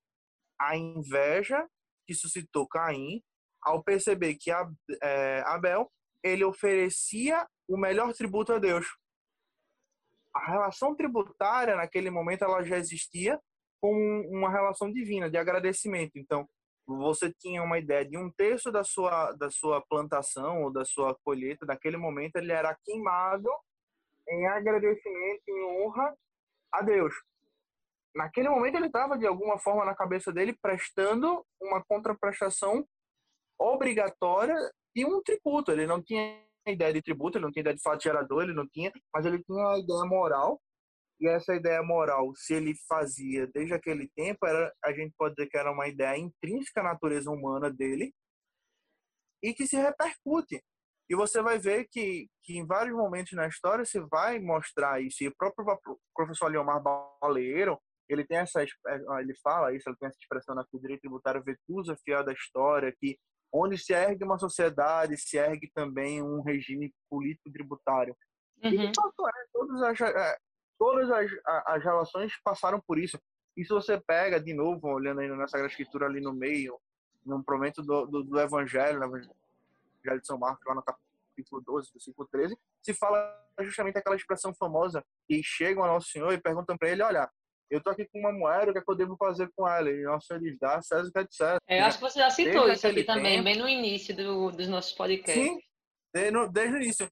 A 0.61 0.77
inveja 0.77 1.69
que 2.07 2.15
suscitou 2.15 2.69
Caim 2.69 3.21
ao 3.65 3.83
perceber 3.83 4.35
que 4.35 4.51
é, 5.03 5.43
Abel 5.47 5.91
ele 6.23 6.45
oferecia 6.45 7.47
o 7.69 7.77
melhor 7.77 8.13
tributo 8.13 8.53
a 8.53 8.59
Deus. 8.59 8.87
A 10.35 10.51
relação 10.51 10.95
tributária 10.95 11.77
naquele 11.77 12.11
momento 12.11 12.45
ela 12.45 12.63
já 12.63 12.77
existia 12.77 13.41
com 13.81 13.95
uma 14.31 14.51
relação 14.51 14.91
divina 14.93 15.31
de 15.31 15.39
agradecimento. 15.39 16.13
Então 16.17 16.49
você 16.87 17.33
tinha 17.33 17.63
uma 17.63 17.79
ideia 17.79 18.05
de 18.05 18.17
um 18.19 18.31
terço 18.31 18.71
da 18.71 18.85
sua 18.85 19.33
da 19.33 19.51
sua 19.51 19.81
plantação 19.81 20.65
ou 20.65 20.73
da 20.73 20.85
sua 20.85 21.15
colheita 21.25 21.65
naquele 21.65 21.97
momento 21.97 22.37
ele 22.37 22.53
era 22.53 22.77
queimado 22.85 23.49
em 24.29 24.47
agradecimento 24.49 25.43
em 25.49 25.65
honra 25.65 26.15
a 26.71 26.83
Deus 26.83 27.15
naquele 28.15 28.51
momento 28.51 28.77
ele 28.77 28.87
estava 28.87 29.17
de 29.17 29.27
alguma 29.27 29.59
forma 29.59 29.85
na 29.85 29.95
cabeça 29.95 30.31
dele 30.31 30.57
prestando 30.61 31.45
uma 31.61 31.83
contraprestação 31.83 32.87
obrigatória 33.59 34.55
e 34.95 35.05
um 35.05 35.23
tributo. 35.23 35.73
Ele 35.73 35.87
não 35.87 36.03
tinha 36.03 36.41
ideia 36.67 36.93
de 36.93 37.03
tributo, 37.03 37.39
ele 37.39 37.45
não 37.45 37.53
tinha 37.53 37.63
ideia 37.63 37.77
de 37.77 37.83
fato 37.83 38.03
gerador, 38.03 38.43
ele 38.43 38.55
não 38.55 38.67
tinha, 38.69 38.93
mas 39.13 39.27
ele 39.27 39.43
tinha 39.43 39.67
a 39.69 39.79
ideia 39.79 40.05
moral. 40.05 40.61
E 41.21 41.29
essa 41.29 41.55
ideia 41.55 41.83
moral, 41.83 42.33
se 42.35 42.55
ele 42.55 42.75
fazia 42.89 43.47
desde 43.47 43.73
aquele 43.73 44.09
tempo, 44.17 44.47
era, 44.47 44.73
a 44.85 44.93
gente 44.93 45.15
pode 45.17 45.35
dizer 45.35 45.49
que 45.49 45.57
era 45.57 45.71
uma 45.71 45.87
ideia 45.87 46.19
intrínseca 46.19 46.81
à 46.81 46.85
natureza 46.85 47.31
humana 47.31 47.71
dele 47.71 48.13
e 49.43 49.55
que 49.55 49.67
se 49.67 49.77
repercute. 49.77 50.63
E 51.09 51.15
você 51.15 51.43
vai 51.43 51.59
ver 51.59 51.87
que, 51.91 52.29
que 52.43 52.57
em 52.57 52.67
vários 52.67 52.97
momentos 52.97 53.33
na 53.33 53.47
história 53.47 53.85
se 53.85 54.01
vai 54.01 54.41
mostrar 54.41 55.01
isso. 55.03 55.23
E 55.23 55.29
o 55.29 55.37
próprio 55.37 55.67
professor 56.15 56.51
Leomar 56.51 56.83
Baleiro, 56.83 57.79
ele 58.09 58.27
tem 58.27 58.39
essa 58.39 58.63
ele 58.63 59.35
fala 59.43 59.75
isso, 59.75 59.89
ele 59.89 59.97
tem 59.99 60.09
essa 60.09 60.19
expressão 60.19 60.55
na 60.55 60.65
direito 60.75 61.01
tributário 61.01 61.43
vetusa 61.43 61.97
fiel 62.05 62.25
da 62.25 62.33
história, 62.33 62.95
que 62.99 63.19
onde 63.55 63.79
se 63.79 63.93
ergue 63.93 64.25
uma 64.25 64.37
sociedade, 64.37 65.17
se 65.17 65.39
ergue 65.39 65.71
também 65.73 66.21
um 66.21 66.43
regime 66.43 66.93
político 67.09 67.53
tributário. 67.53 68.17
Uhum. 68.63 68.71
E, 68.71 68.93
fato, 68.95 69.29
é, 69.29 69.45
todas, 69.53 69.83
as, 69.83 70.01
é, 70.01 70.37
todas 70.77 71.11
as, 71.11 71.31
as 71.67 71.85
relações 71.85 72.33
passaram 72.43 72.81
por 72.85 72.99
isso. 72.99 73.17
E 73.57 73.65
se 73.65 73.73
você 73.73 74.01
pega, 74.01 74.41
de 74.41 74.53
novo, 74.53 74.89
olhando 74.89 75.21
aí 75.21 75.29
na 75.29 75.47
Sagrada 75.47 75.71
Escritura 75.71 76.07
ali 76.07 76.21
no 76.21 76.35
meio, 76.35 76.77
no 77.25 77.45
provento 77.45 77.81
do, 77.81 78.07
do, 78.07 78.25
do 78.25 78.41
Evangelho, 78.41 78.99
no 78.99 79.05
Evangelho 79.05 80.21
de 80.21 80.27
São 80.27 80.37
Marcos, 80.37 80.67
lá 80.67 80.75
no 80.75 80.83
capítulo 80.83 81.63
12, 81.63 81.93
versículo 81.93 82.29
13, 82.33 82.59
se 82.83 82.93
fala 82.93 83.41
justamente 83.61 83.99
aquela 83.99 84.17
expressão 84.17 84.53
famosa 84.53 85.05
que 85.29 85.41
chegam 85.45 85.85
ao 85.85 85.95
Nosso 85.95 86.09
Senhor 86.09 86.33
e 86.33 86.41
perguntam 86.41 86.77
para 86.77 86.89
ele, 86.89 87.03
olha, 87.03 87.31
eu 87.75 87.83
tô 87.83 87.91
aqui 87.91 88.07
com 88.07 88.21
uma 88.21 88.33
moeda, 88.33 88.71
o 88.71 88.73
que, 88.73 88.79
é 88.79 88.83
que 88.83 88.91
eu 88.91 88.97
devo 88.97 89.17
fazer 89.17 89.51
com 89.57 89.69
ela? 89.69 89.91
E 89.91 90.03
nosso 90.05 90.27
Senhor 90.27 90.41
diz, 90.41 90.57
dá 90.59 90.81
César 90.81 91.11
que 91.11 91.19
é 91.19 91.25
de 91.25 91.35
César. 91.35 91.59
É, 91.69 91.81
eu 91.81 91.85
acho 91.85 91.99
que 91.99 92.05
você 92.05 92.19
já 92.21 92.31
citou 92.31 92.67
desde 92.67 92.73
isso 92.75 92.87
aqui 92.87 93.05
também, 93.05 93.33
tempo, 93.33 93.45
bem 93.45 93.59
no 93.59 93.69
início 93.69 94.15
do, 94.15 94.53
dos 94.53 94.69
nossos 94.69 94.93
podcasts. 94.93 95.35
Sim, 95.35 95.59
desde, 96.13 96.49
desde 96.53 96.75
o 96.75 96.83
início. 96.83 97.09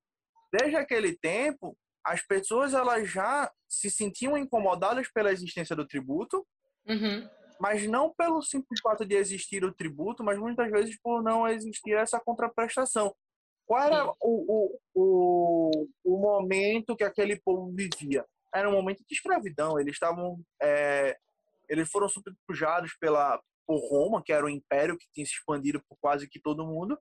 Desde 0.52 0.76
aquele 0.76 1.18
tempo, 1.18 1.76
as 2.04 2.24
pessoas 2.24 2.74
elas 2.74 3.10
já 3.10 3.50
se 3.68 3.90
sentiam 3.90 4.36
incomodadas 4.36 5.10
pela 5.12 5.32
existência 5.32 5.74
do 5.74 5.86
tributo, 5.86 6.46
uhum. 6.86 7.28
mas 7.58 7.86
não 7.88 8.12
pelo 8.14 8.40
simples 8.42 8.80
fato 8.80 9.04
de 9.04 9.16
existir 9.16 9.64
o 9.64 9.74
tributo, 9.74 10.22
mas 10.22 10.38
muitas 10.38 10.70
vezes 10.70 10.96
por 11.02 11.22
não 11.22 11.48
existir 11.48 11.94
essa 11.94 12.20
contraprestação. 12.20 13.12
Qual 13.66 13.82
era 13.82 14.06
o, 14.06 14.12
o, 14.20 14.78
o, 14.94 15.88
o 16.04 16.18
momento 16.18 16.96
que 16.96 17.04
aquele 17.04 17.40
povo 17.40 17.72
vivia? 17.72 18.24
Era 18.54 18.68
um 18.68 18.72
momento 18.72 19.04
de 19.08 19.14
escravidão. 19.14 19.78
Eles 19.78 19.94
estavam, 19.94 20.40
é, 20.60 21.16
eles 21.68 21.90
foram 21.90 22.08
subjugados 22.08 22.94
pela 23.00 23.40
por 23.66 23.78
Roma, 23.88 24.22
que 24.22 24.32
era 24.32 24.44
o 24.44 24.48
império 24.48 24.98
que 24.98 25.06
tinha 25.12 25.24
se 25.24 25.32
expandido 25.32 25.82
por 25.88 25.96
quase 26.00 26.28
que 26.28 26.40
todo 26.40 26.66
mundo, 26.66 26.98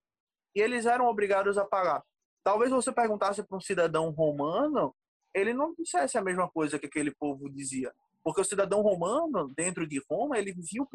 e 0.56 0.62
eles 0.62 0.86
eram 0.86 1.06
obrigados 1.08 1.58
a 1.58 1.66
pagar. 1.66 2.04
Talvez 2.44 2.72
você 2.72 2.92
perguntasse 2.92 3.44
para 3.44 3.58
um 3.58 3.62
cidadão 3.62 4.10
romano, 4.12 4.96
ele 5.34 5.54
não 5.54 5.74
dissesse 5.74 6.18
a 6.18 6.22
mesma 6.22 6.50
coisa 6.50 6.78
que 6.80 6.86
aquele 6.86 7.14
povo 7.16 7.50
dizia, 7.50 7.92
porque 8.24 8.42
o 8.42 8.46
cidadão 8.46 8.82
romano 8.82 9.52
dentro 9.56 9.88
de 9.88 10.02
Roma 10.10 10.38
ele 10.38 10.54
viu 10.54 10.84
o 10.84 10.88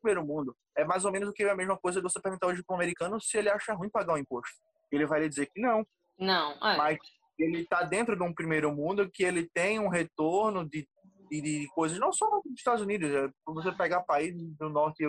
primeiro 0.00 0.24
mundo. 0.24 0.56
É 0.76 0.84
mais 0.84 1.04
ou 1.04 1.12
menos 1.12 1.28
o 1.28 1.32
que 1.32 1.42
é 1.42 1.50
a 1.50 1.56
mesma 1.56 1.76
coisa 1.76 2.00
de 2.00 2.08
você 2.08 2.20
perguntar 2.20 2.46
hoje 2.46 2.62
para 2.62 2.74
um 2.74 2.78
americano 2.78 3.20
se 3.20 3.36
ele 3.38 3.50
acha 3.50 3.74
ruim 3.74 3.90
pagar 3.90 4.14
o 4.14 4.18
imposto. 4.18 4.56
Ele 4.90 5.06
vai 5.06 5.20
lhe 5.20 5.28
dizer 5.28 5.46
que 5.46 5.60
não. 5.60 5.86
Não. 6.18 6.52
É. 6.52 6.76
Mas 6.76 6.98
ele 7.42 7.62
está 7.62 7.82
dentro 7.82 8.16
de 8.16 8.22
um 8.22 8.34
primeiro 8.34 8.74
mundo 8.74 9.10
que 9.10 9.22
ele 9.22 9.48
tem 9.48 9.78
um 9.78 9.88
retorno 9.88 10.68
de, 10.68 10.88
de, 11.30 11.40
de 11.40 11.68
coisas, 11.74 11.98
não 11.98 12.12
só 12.12 12.28
nos 12.30 12.54
Estados 12.56 12.82
Unidos, 12.82 13.10
é, 13.10 13.28
você 13.46 13.72
pegar 13.72 14.02
países 14.02 14.56
do 14.56 14.68
norte 14.68 15.04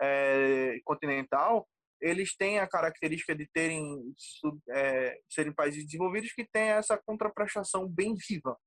é, 0.00 0.78
continental, 0.84 1.66
eles 2.00 2.36
têm 2.36 2.58
a 2.58 2.68
característica 2.68 3.34
de 3.34 3.48
terem 3.48 4.14
é, 4.70 5.18
serem 5.30 5.54
países 5.54 5.84
desenvolvidos 5.84 6.32
que 6.32 6.44
têm 6.44 6.70
essa 6.70 7.00
contraprestação 7.06 7.88
bem 7.88 8.14
viva 8.28 8.58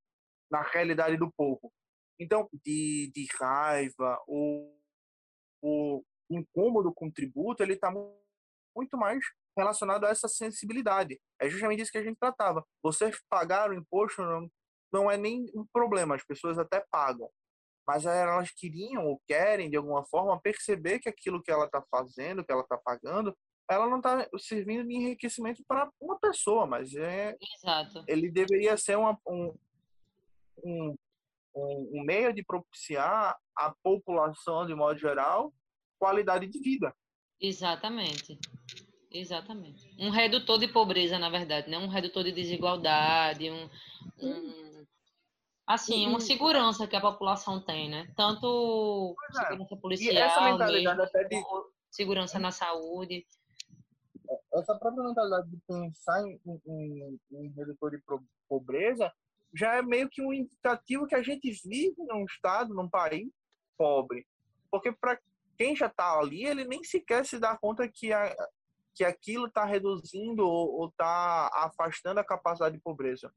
na 0.50 0.62
realidade 0.62 1.18
do 1.18 1.32
povo. 1.32 1.72
Então, 2.20 2.50
de, 2.66 3.12
de 3.14 3.28
raiva, 3.40 4.20
o, 4.28 4.76
o 5.62 6.04
incômodo 6.32 6.92
com 6.94 7.08
o 7.08 7.12
tributo, 7.12 7.62
ele 7.62 7.74
está 7.74 7.92
muito 8.76 8.98
mais 8.98 9.24
relacionado 9.58 10.06
a 10.06 10.10
essa 10.10 10.28
sensibilidade. 10.28 11.20
É 11.40 11.50
justamente 11.50 11.82
isso 11.82 11.92
que 11.92 11.98
a 11.98 12.04
gente 12.04 12.18
tratava. 12.18 12.64
Você 12.84 13.12
pagar 13.30 13.70
o 13.70 13.74
imposto 13.74 14.22
não, 14.22 14.50
não 14.94 15.12
é 15.12 15.18
nem 15.18 15.46
um 15.56 15.66
problema, 15.74 16.16
as 16.16 16.24
pessoas 16.24 16.58
até 16.58 16.86
pagam. 16.92 17.30
Mas 17.86 18.06
elas 18.06 18.52
queriam 18.52 19.08
ou 19.08 19.22
querem, 19.26 19.70
de 19.70 19.78
alguma 19.78 20.06
forma, 20.06 20.40
perceber 20.42 21.00
que 21.00 21.10
aquilo 21.10 21.42
que 21.42 21.52
ela 21.52 21.66
está 21.66 21.82
fazendo, 21.90 22.44
que 22.44 22.52
ela 22.52 22.62
está 22.62 22.78
pagando, 22.78 23.36
ela 23.70 23.88
não 23.88 23.98
está 23.98 24.28
servindo 24.38 24.88
de 24.88 24.94
enriquecimento 24.94 25.64
para 25.68 25.90
uma 26.00 26.20
pessoa, 26.20 26.66
mas 26.66 26.94
é. 26.96 27.36
Exato. 27.58 28.04
Ele 28.08 28.30
deveria 28.30 28.78
ser 28.78 28.98
uma, 28.98 29.18
um, 29.28 29.54
um, 30.64 30.96
um 31.56 32.04
meio 32.04 32.34
de 32.34 32.44
propiciar 32.44 33.38
à 33.56 33.74
população, 33.84 34.66
de 34.66 34.76
modo 34.76 34.98
geral, 35.00 35.54
qualidade 36.00 36.48
de 36.48 36.60
vida. 36.60 36.94
Exatamente. 37.40 38.40
Exatamente. 39.12 39.90
Um 39.98 40.10
redutor 40.10 40.60
de 40.60 40.68
pobreza, 40.68 41.18
na 41.18 41.30
verdade, 41.30 41.70
né? 41.70 41.78
Um 41.78 41.88
redutor 41.88 42.24
de 42.24 42.32
desigualdade, 42.32 43.50
um, 43.50 43.70
um 44.22 44.86
assim, 45.66 46.06
uma 46.08 46.20
segurança 46.20 46.88
que 46.88 46.96
a 46.96 47.02
população 47.02 47.60
tem, 47.60 47.90
né? 47.90 48.12
Tanto 48.16 49.16
é. 49.30 49.42
segurança 49.44 49.78
policial, 49.78 50.58
mesmo, 50.58 51.66
segurança 51.90 52.40
na 52.40 52.52
saúde. 52.52 53.26
Essa 54.54 54.76
própria 54.76 55.04
mentalidade 55.04 55.50
de 55.50 55.58
pensar 55.68 56.22
em, 56.28 56.40
em, 56.68 57.20
em 57.32 57.50
redutor 57.50 57.92
de 57.92 58.04
pobreza 58.48 59.12
já 59.54 59.76
é 59.76 59.82
meio 59.82 60.10
que 60.10 60.22
um 60.22 60.34
indicativo 60.34 61.08
que 61.08 61.16
a 61.16 61.24
gente 61.24 61.50
vive 61.64 61.96
num 62.04 62.26
estado, 62.26 62.74
num 62.74 62.90
país 62.90 63.30
pobre. 63.78 64.26
Porque 64.70 64.92
para 64.92 65.20
quem 65.58 65.76
já 65.76 65.88
está 65.88 66.20
ali, 66.20 66.46
ele 66.46 66.66
nem 66.66 66.84
sequer 66.84 67.26
se 67.26 67.40
dá 67.40 67.58
conta 67.58 67.88
que 67.88 68.12
a, 68.12 68.36
que 68.98 69.06
aquilo 69.06 69.46
está 69.46 69.64
reduzindo 69.64 70.44
ou 70.44 70.88
está 70.88 71.52
afastando 71.54 72.20
a 72.20 72.26
capacidade 72.26 72.76
de 72.76 72.82
pobreza. 72.82 73.32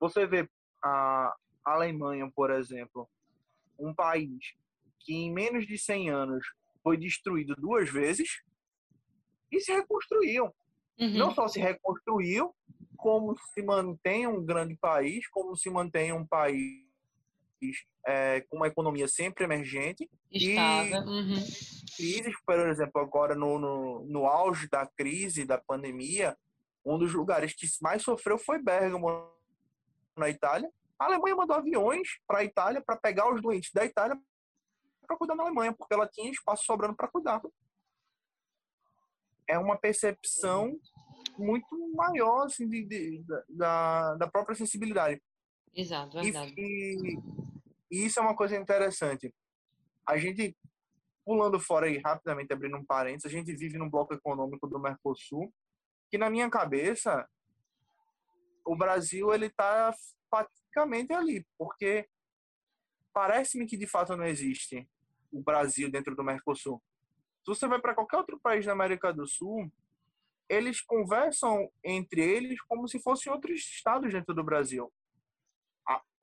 Você 0.00 0.26
vê 0.26 0.50
a 0.82 1.32
Alemanha, 1.64 2.28
por 2.34 2.50
exemplo, 2.50 3.08
um 3.78 3.94
país 3.94 4.54
que 4.98 5.14
em 5.14 5.32
menos 5.32 5.64
de 5.64 5.78
100 5.78 6.10
anos 6.10 6.44
foi 6.82 6.96
destruído 6.96 7.54
duas 7.54 7.88
vezes 7.88 8.42
e 9.52 9.60
se 9.60 9.72
reconstruiu. 9.72 10.52
Uhum. 10.98 11.18
Não 11.18 11.30
só 11.32 11.46
se 11.46 11.60
reconstruiu, 11.60 12.52
como 12.96 13.36
se 13.54 13.62
mantém 13.62 14.26
um 14.26 14.44
grande 14.44 14.76
país, 14.76 15.28
como 15.28 15.56
se 15.56 15.70
mantém 15.70 16.12
um 16.12 16.26
país 16.26 16.83
é, 18.06 18.40
com 18.42 18.56
uma 18.56 18.68
economia 18.68 19.08
sempre 19.08 19.44
emergente. 19.44 20.08
Estável. 20.30 21.02
E 21.02 21.06
uhum. 21.06 21.44
crises, 21.96 22.34
por 22.46 22.58
exemplo, 22.68 23.00
agora 23.00 23.34
no, 23.34 23.58
no, 23.58 24.04
no 24.04 24.26
auge 24.26 24.68
da 24.68 24.86
crise, 24.86 25.44
da 25.44 25.58
pandemia, 25.58 26.36
um 26.84 26.98
dos 26.98 27.12
lugares 27.12 27.54
que 27.54 27.66
mais 27.80 28.02
sofreu 28.02 28.38
foi 28.38 28.62
Bergamo, 28.62 29.30
na 30.16 30.28
Itália. 30.28 30.70
A 30.98 31.06
Alemanha 31.06 31.36
mandou 31.36 31.56
aviões 31.56 32.08
para 32.26 32.38
a 32.38 32.44
Itália 32.44 32.82
para 32.84 32.96
pegar 32.96 33.32
os 33.32 33.40
doentes 33.42 33.72
da 33.72 33.84
Itália 33.84 34.18
para 35.06 35.16
cuidar 35.16 35.34
na 35.34 35.42
Alemanha, 35.42 35.72
porque 35.72 35.92
ela 35.92 36.08
tinha 36.08 36.30
espaço 36.30 36.64
sobrando 36.64 36.96
para 36.96 37.08
cuidar. 37.08 37.42
É 39.46 39.58
uma 39.58 39.76
percepção 39.76 40.78
muito 41.36 41.94
maior 41.94 42.46
assim, 42.46 42.68
de, 42.68 42.84
de, 42.84 43.24
da, 43.48 44.14
da 44.14 44.26
própria 44.26 44.56
sensibilidade. 44.56 45.20
Exato, 45.74 46.20
verdade. 46.20 46.54
E, 46.56 47.14
e, 47.14 47.18
isso 47.90 48.18
é 48.18 48.22
uma 48.22 48.36
coisa 48.36 48.56
interessante. 48.56 49.32
A 50.06 50.16
gente, 50.18 50.56
pulando 51.24 51.58
fora 51.58 51.86
aí 51.86 51.98
rapidamente, 51.98 52.52
abrindo 52.52 52.76
um 52.76 52.84
parênteses, 52.84 53.26
a 53.26 53.36
gente 53.36 53.54
vive 53.54 53.78
num 53.78 53.90
bloco 53.90 54.14
econômico 54.14 54.66
do 54.66 54.78
Mercosul, 54.78 55.52
que 56.10 56.18
na 56.18 56.30
minha 56.30 56.48
cabeça, 56.50 57.28
o 58.64 58.76
Brasil 58.76 59.32
ele 59.32 59.46
está 59.46 59.94
praticamente 60.30 61.12
ali, 61.12 61.46
porque 61.58 62.08
parece-me 63.12 63.66
que 63.66 63.76
de 63.76 63.86
fato 63.86 64.16
não 64.16 64.26
existe 64.26 64.88
o 65.32 65.42
Brasil 65.42 65.90
dentro 65.90 66.14
do 66.14 66.24
Mercosul. 66.24 66.82
Se 67.44 67.48
você 67.48 67.66
vai 67.66 67.80
para 67.80 67.94
qualquer 67.94 68.16
outro 68.16 68.38
país 68.40 68.64
da 68.64 68.72
América 68.72 69.12
do 69.12 69.26
Sul, 69.26 69.70
eles 70.48 70.80
conversam 70.80 71.70
entre 71.82 72.20
eles 72.20 72.60
como 72.62 72.88
se 72.88 73.00
fossem 73.00 73.32
outros 73.32 73.60
estados 73.60 74.12
dentro 74.12 74.34
do 74.34 74.44
Brasil. 74.44 74.92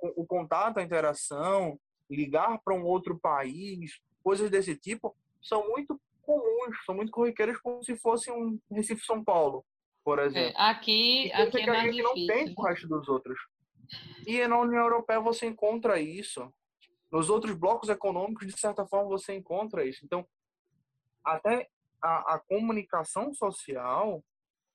O 0.02 0.26
contato, 0.26 0.78
a 0.78 0.84
interação, 0.84 1.80
ligar 2.10 2.60
para 2.64 2.74
um 2.74 2.84
outro 2.84 3.20
país, 3.20 4.00
coisas 4.24 4.50
desse 4.50 4.76
tipo, 4.76 5.16
são 5.42 5.68
muito 5.70 6.00
comuns, 6.22 6.78
são 6.86 6.96
muito 6.96 7.12
corriqueiras 7.12 7.58
como 7.60 7.84
se 7.84 7.96
fosse 7.96 8.32
um 8.32 8.60
Recife 8.72 9.06
São 9.06 9.24
Paulo, 9.24 9.66
por 10.04 10.20
é, 10.20 10.26
exemplo. 10.26 10.58
É, 10.58 10.70
aqui, 10.70 11.32
aqui 11.34 11.58
é 11.58 11.64
que 11.64 11.70
a 11.70 11.82
gente 11.82 11.96
difícil. 11.96 12.04
não 12.04 12.14
tem 12.14 12.54
com 12.54 12.62
o 12.62 12.66
resto 12.66 12.88
dos 12.88 13.08
outros. 13.08 13.40
E 14.26 14.46
na 14.48 14.60
União 14.60 14.84
Europeia 14.84 15.20
você 15.20 15.46
encontra 15.46 16.00
isso. 16.00 16.52
Nos 17.12 17.30
outros 17.30 17.54
blocos 17.56 17.90
econômicos, 17.90 18.48
de 18.48 18.58
certa 18.58 18.86
forma, 18.86 19.10
você 19.10 19.36
encontra 19.36 19.84
isso. 19.84 20.06
Então, 20.06 20.26
até 21.26 21.68
a, 22.02 22.36
a 22.36 22.40
comunicação 22.40 23.34
social, 23.34 24.24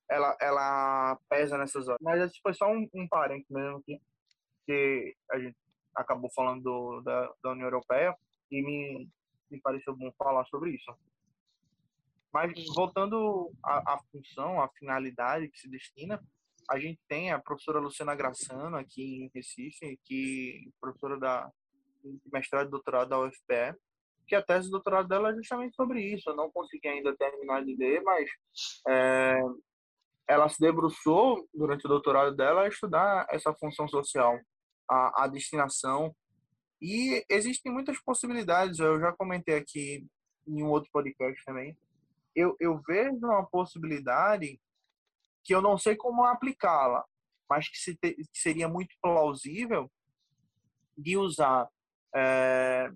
ela, 0.09 0.37
ela 0.41 1.19
pesa 1.31 1.57
nessas 1.57 1.89
horas. 1.89 2.01
Mas 2.03 2.21
esse 2.21 2.39
foi 2.43 2.53
só 2.53 2.71
um, 2.71 2.87
um 2.93 3.09
parênteses 3.09 3.51
mesmo 3.51 3.83
que, 3.83 3.99
que 4.67 5.15
a 5.31 5.39
gente 5.39 5.57
acabou 5.95 6.31
falando 6.35 6.63
do, 6.63 7.01
da, 7.01 7.33
da 7.43 7.53
União 7.53 7.67
Europeia 7.67 8.15
e 8.51 8.63
me, 8.63 9.09
me 9.51 9.61
pareceu 9.61 9.97
bom 9.97 10.13
falar 10.19 10.45
sobre 10.47 10.71
isso. 10.71 10.95
Mas 12.33 12.53
voltando 12.75 13.51
à, 13.63 13.95
à 13.95 13.99
função, 14.11 14.61
à 14.61 14.69
finalidade 14.69 15.49
que 15.49 15.59
se 15.59 15.71
destina, 15.71 16.23
a 16.69 16.79
gente 16.79 17.01
tem 17.09 17.33
a 17.33 17.39
professora 17.39 17.79
Luciana 17.79 18.15
Graçano 18.15 18.77
aqui 18.77 19.23
em 19.23 19.31
Recife, 19.35 19.99
que 20.05 20.65
é 20.67 20.71
professora 20.81 21.19
da 21.19 21.51
mestrado 22.33 22.69
e 22.69 22.71
doutorado 22.71 23.09
da 23.09 23.21
UFPE, 23.21 23.75
que 24.27 24.35
a 24.35 24.43
tese 24.43 24.67
de 24.67 24.73
doutorado 24.73 25.09
dela 25.09 25.31
é 25.31 25.35
justamente 25.35 25.75
sobre 25.75 26.01
isso. 26.01 26.29
Eu 26.29 26.37
não 26.37 26.51
consegui 26.51 26.89
ainda 26.89 27.17
terminar 27.17 27.65
de 27.65 27.77
ler, 27.77 28.03
mas 28.03 28.29
é, 28.89 29.41
ela 30.29 30.49
se 30.49 30.61
debruçou 30.61 31.49
durante 31.55 31.87
o 31.87 31.89
doutorado 31.89 32.35
dela 32.35 32.63
a 32.63 32.69
estudar 32.69 33.27
essa 33.31 33.55
função 33.55 33.89
social, 33.89 34.39
a, 34.89 35.25
a 35.25 35.27
destinação. 35.27 36.15
E 36.81 37.25
existem 37.31 37.73
muitas 37.73 37.99
possibilidades, 38.01 38.79
eu 38.79 39.01
já 39.01 39.13
comentei 39.13 39.57
aqui 39.57 40.07
em 40.47 40.63
um 40.63 40.69
outro 40.69 40.91
podcast 40.93 41.43
também. 41.45 41.77
Eu, 42.35 42.55
eu 42.61 42.81
vejo 42.87 43.17
uma 43.27 43.47
possibilidade 43.47 44.61
que 45.43 45.55
eu 45.55 45.63
não 45.63 45.79
sei 45.79 45.97
como 45.97 46.25
aplicá-la, 46.25 47.05
mas 47.49 47.69
que, 47.69 47.79
se 47.79 47.97
te, 47.97 48.15
que 48.15 48.39
seria 48.39 48.69
muito 48.69 48.95
plausível 49.01 49.91
de 50.97 51.17
usar 51.17 51.69
é, 52.15 52.91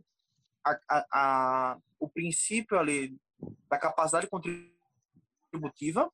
a, 0.65 0.79
a, 0.89 1.07
a, 1.13 1.79
o 1.99 2.09
princípio 2.09 2.79
ali 2.79 3.17
da 3.69 3.79
capacidade 3.79 4.29
contributiva 4.29 6.11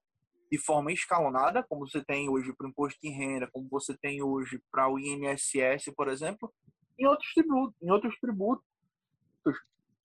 de 0.50 0.58
forma 0.58 0.92
escalonada, 0.92 1.64
como 1.68 1.88
você 1.88 2.04
tem 2.04 2.28
hoje 2.28 2.52
para 2.52 2.66
o 2.66 2.70
imposto 2.70 2.98
de 3.02 3.10
renda, 3.10 3.48
como 3.52 3.68
você 3.68 3.96
tem 3.96 4.22
hoje 4.22 4.60
para 4.70 4.88
o 4.88 4.98
INSS, 4.98 5.92
por 5.96 6.08
exemplo, 6.08 6.52
em 6.98 7.06
outros 7.06 7.32
tributos. 7.34 7.76
Em 7.82 7.90
outros 7.90 8.18
tributos, 8.20 8.64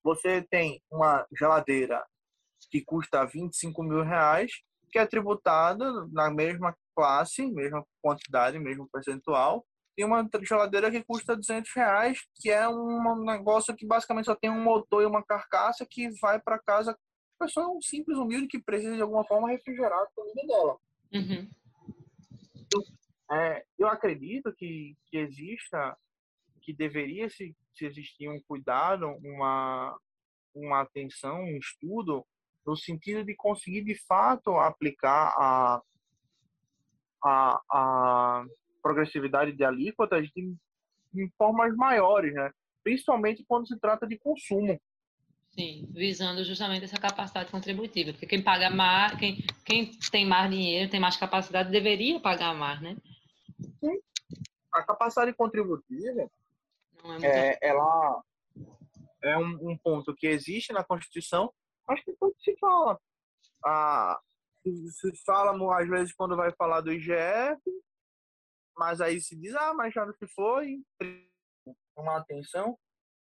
você 0.03 0.41
tem 0.41 0.81
uma 0.91 1.25
geladeira 1.37 2.03
que 2.69 2.81
custa 2.83 3.25
25 3.25 3.83
mil 3.83 4.03
reais, 4.03 4.51
que 4.91 4.99
é 4.99 5.05
tributada 5.05 6.07
na 6.11 6.29
mesma 6.29 6.75
classe, 6.95 7.45
mesma 7.45 7.85
quantidade, 8.01 8.59
mesmo 8.59 8.89
percentual, 8.91 9.65
tem 9.95 10.05
uma 10.05 10.27
geladeira 10.41 10.89
que 10.89 11.03
custa 11.03 11.35
200 11.35 11.71
reais, 11.75 12.19
que 12.35 12.49
é 12.49 12.67
um 12.67 13.23
negócio 13.23 13.75
que 13.75 13.85
basicamente 13.85 14.25
só 14.25 14.35
tem 14.35 14.49
um 14.49 14.63
motor 14.63 15.03
e 15.03 15.05
uma 15.05 15.23
carcaça 15.23 15.85
que 15.89 16.09
vai 16.19 16.39
para 16.39 16.59
casa 16.59 16.97
pessoa 17.41 17.69
um 17.69 17.81
simples, 17.81 18.17
humilde, 18.17 18.47
que 18.47 18.61
precisa 18.61 18.95
de 18.95 19.01
alguma 19.01 19.25
forma 19.25 19.49
refrigerar 19.49 19.99
a 19.99 20.07
comida 20.15 20.41
dela. 20.45 20.77
Uhum. 21.13 21.49
Eu, 22.73 23.35
é, 23.35 23.65
eu 23.79 23.87
acredito 23.87 24.53
que, 24.53 24.95
que 25.07 25.17
exista, 25.17 25.97
que 26.61 26.73
deveria 26.73 27.29
se, 27.29 27.55
se 27.73 27.85
existir 27.85 28.29
um 28.29 28.39
cuidado, 28.47 29.07
uma, 29.23 29.97
uma 30.53 30.81
atenção, 30.81 31.41
um 31.41 31.57
estudo, 31.57 32.25
no 32.65 32.75
sentido 32.77 33.23
de 33.23 33.35
conseguir 33.35 33.83
de 33.83 33.95
fato 34.05 34.51
aplicar 34.57 35.33
a, 35.35 35.81
a, 37.23 37.61
a 37.71 38.45
progressividade 38.83 39.53
de 39.53 39.63
alíquotas 39.63 40.27
de, 40.29 40.55
em 41.15 41.29
formas 41.37 41.75
maiores, 41.75 42.33
né? 42.33 42.51
principalmente 42.83 43.43
quando 43.47 43.67
se 43.67 43.79
trata 43.79 44.07
de 44.07 44.17
consumo. 44.17 44.79
Sim, 45.53 45.85
visando 45.91 46.43
justamente 46.45 46.85
essa 46.85 46.97
capacidade 46.97 47.51
contributiva, 47.51 48.11
porque 48.11 48.25
quem 48.25 48.41
paga 48.41 48.69
mais, 48.69 49.17
quem, 49.19 49.37
quem 49.65 49.91
tem 50.09 50.25
mais 50.25 50.49
dinheiro, 50.49 50.89
tem 50.89 50.99
mais 50.99 51.17
capacidade, 51.17 51.71
deveria 51.71 52.19
pagar 52.21 52.53
mais, 52.55 52.81
né? 52.81 52.95
Sim. 53.79 53.99
A 54.71 54.81
capacidade 54.83 55.33
contributiva, 55.33 56.29
é, 57.21 57.49
é 57.49 57.57
ela 57.61 58.23
é 59.21 59.37
um, 59.37 59.71
um, 59.71 59.77
ponto 59.77 60.15
que 60.15 60.25
existe 60.25 60.71
na 60.71 60.85
Constituição, 60.85 61.53
mas 61.85 62.01
que 62.01 62.13
pouco 62.13 62.39
se 62.41 62.55
fala. 62.57 62.97
Ah, 63.65 64.19
se 64.63 65.15
fala 65.25 65.51
às 65.77 65.89
vezes 65.89 66.13
quando 66.13 66.37
vai 66.37 66.51
falar 66.53 66.79
do 66.79 66.93
IGF, 66.93 67.61
mas 68.77 69.01
aí 69.01 69.19
se 69.19 69.35
diz, 69.35 69.53
ah, 69.55 69.73
mas 69.73 69.93
já 69.93 70.05
não 70.05 70.13
se 70.13 70.27
foi, 70.27 70.81
uma 71.97 72.17
atenção 72.17 72.77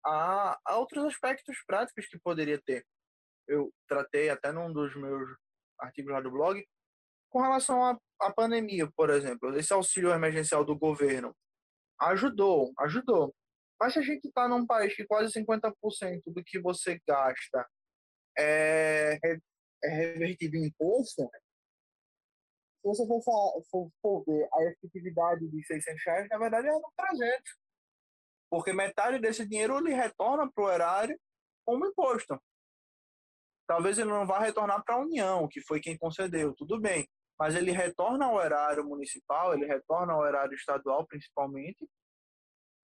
a, 0.08 0.58
a 0.64 0.76
outros 0.76 1.04
aspectos 1.04 1.56
práticos 1.66 2.06
que 2.06 2.18
poderia 2.18 2.60
ter. 2.60 2.84
Eu 3.46 3.72
tratei 3.86 4.30
até 4.30 4.52
num 4.52 4.72
dos 4.72 4.94
meus 4.96 5.28
artigos 5.78 6.12
lá 6.12 6.20
do 6.20 6.30
blog 6.30 6.64
com 7.30 7.42
relação 7.42 7.82
à, 7.84 7.98
à 8.20 8.32
pandemia, 8.32 8.90
por 8.96 9.10
exemplo. 9.10 9.56
Esse 9.56 9.72
auxílio 9.72 10.12
emergencial 10.12 10.64
do 10.64 10.76
governo 10.76 11.36
ajudou, 12.00 12.72
ajudou. 12.78 13.34
Mas 13.80 13.96
a 13.96 14.02
gente 14.02 14.26
está 14.26 14.48
num 14.48 14.66
país 14.66 14.94
que 14.94 15.06
quase 15.06 15.32
50% 15.32 16.22
do 16.26 16.42
que 16.44 16.60
você 16.60 17.00
gasta 17.06 17.68
é, 18.36 19.18
é 19.84 19.88
revertido 19.88 20.56
em 20.56 20.66
imposto, 20.66 21.28
se 22.80 22.88
você 22.88 23.06
for, 23.06 23.62
for, 23.70 23.90
for, 24.00 24.24
ver 24.24 24.48
a 24.52 24.64
efetividade 24.64 25.46
de 25.48 25.66
600 25.66 26.02
reais, 26.04 26.28
na 26.28 26.38
verdade 26.38 26.68
é 26.68 26.72
no 26.72 26.92
300. 26.96 27.67
Porque 28.50 28.72
metade 28.72 29.18
desse 29.18 29.46
dinheiro 29.46 29.78
ele 29.78 29.94
retorna 29.94 30.50
para 30.50 30.64
o 30.64 30.70
erário 30.70 31.18
como 31.64 31.86
imposto. 31.86 32.40
Talvez 33.66 33.98
ele 33.98 34.08
não 34.08 34.26
vá 34.26 34.38
retornar 34.38 34.82
para 34.82 34.94
a 34.94 35.00
União, 35.00 35.46
que 35.46 35.60
foi 35.60 35.80
quem 35.80 35.98
concedeu, 35.98 36.54
tudo 36.54 36.80
bem. 36.80 37.06
Mas 37.38 37.54
ele 37.54 37.70
retorna 37.70 38.24
ao 38.26 38.42
erário 38.42 38.84
municipal, 38.84 39.54
ele 39.54 39.66
retorna 39.66 40.14
ao 40.14 40.26
erário 40.26 40.54
estadual, 40.54 41.06
principalmente, 41.06 41.86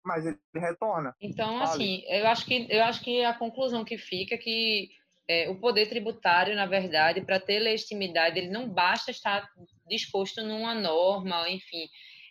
mas 0.06 0.26
ele 0.26 0.38
retorna. 0.56 1.13
Então, 1.20 1.62
assim, 1.62 2.04
eu 2.08 2.28
acho 2.28 2.46
que 2.46 2.67
eu 2.70 2.84
acho 2.84 3.04
que 3.04 3.26
a 3.26 3.34
conclusão 3.34 3.84
que 3.84 3.98
fica 3.98 4.36
é 4.36 4.38
que 4.38 4.89
é, 5.28 5.50
o 5.50 5.60
poder 5.60 5.89
tributário, 5.89 6.56
na 6.56 6.65
verdade, 6.65 7.22
para 7.22 7.39
ter 7.39 7.60
legitimidade, 7.60 8.39
ele 8.39 8.50
não 8.50 8.70
basta 8.70 9.12
estar 9.12 9.50
disposto 9.88 10.41
numa 10.41 10.74
norma, 10.74 11.50
enfim, 11.50 11.89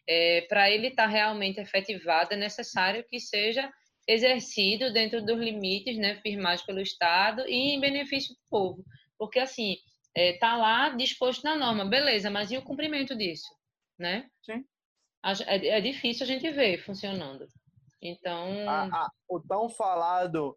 é, 0.09 0.43
para 0.43 0.71
ele 0.71 0.89
estar 0.89 1.05
tá 1.05 1.09
realmente 1.09 1.61
efetivado, 1.61 2.33
é 2.33 2.37
necessário 2.37 3.05
que 3.09 3.19
seja 3.19 3.73
exercido 4.07 4.93
dentro 4.93 5.25
dos 5.25 5.39
limites, 5.39 5.97
né, 5.99 6.21
firmados 6.21 6.63
pelo 6.63 6.81
Estado 6.81 7.43
e 7.49 7.75
em 7.75 7.81
benefício 7.81 8.35
do 8.35 8.41
povo. 8.49 8.85
Porque, 9.19 9.39
assim, 9.39 9.77
é, 10.15 10.35
tá 10.39 10.57
lá 10.57 10.91
disposto 10.91 11.43
na 11.43 11.57
norma, 11.57 11.85
beleza, 11.85 12.31
mas 12.31 12.51
e 12.51 12.57
o 12.57 12.63
cumprimento 12.63 13.17
disso, 13.17 13.53
né? 13.99 14.31
Sim. 14.43 14.65
É, 15.47 15.69
é 15.69 15.81
difícil 15.81 16.25
a 16.25 16.27
gente 16.27 16.49
ver 16.51 16.79
funcionando. 16.79 17.49
Então... 18.01 18.69
A, 18.69 18.85
a, 18.85 19.11
o 19.29 19.41
tão 19.41 19.69
falado, 19.69 20.57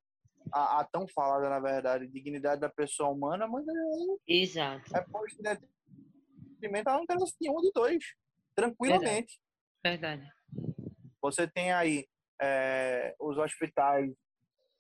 a, 0.53 0.81
a, 0.81 0.83
tão 0.83 1.07
falada, 1.07 1.49
na 1.49 1.59
verdade, 1.59 2.07
dignidade 2.07 2.61
da 2.61 2.69
pessoa 2.69 3.09
humana, 3.09 3.47
mas 3.47 3.65
é, 3.67 3.73
Exato. 4.27 4.95
é 4.95 5.01
posto 5.01 5.39
em 5.39 5.57
detrimento 6.59 6.89
a 6.89 6.99
um 6.99 7.03
interesse 7.03 7.35
de 7.41 7.49
um 7.49 7.61
de 7.61 7.71
dois, 7.73 8.03
tranquilamente. 8.55 9.39
Verdade. 9.83 10.21
Verdade. 10.21 10.39
Você 11.21 11.47
tem 11.47 11.71
aí 11.71 12.07
é, 12.41 13.15
os 13.19 13.37
hospitais 13.37 14.11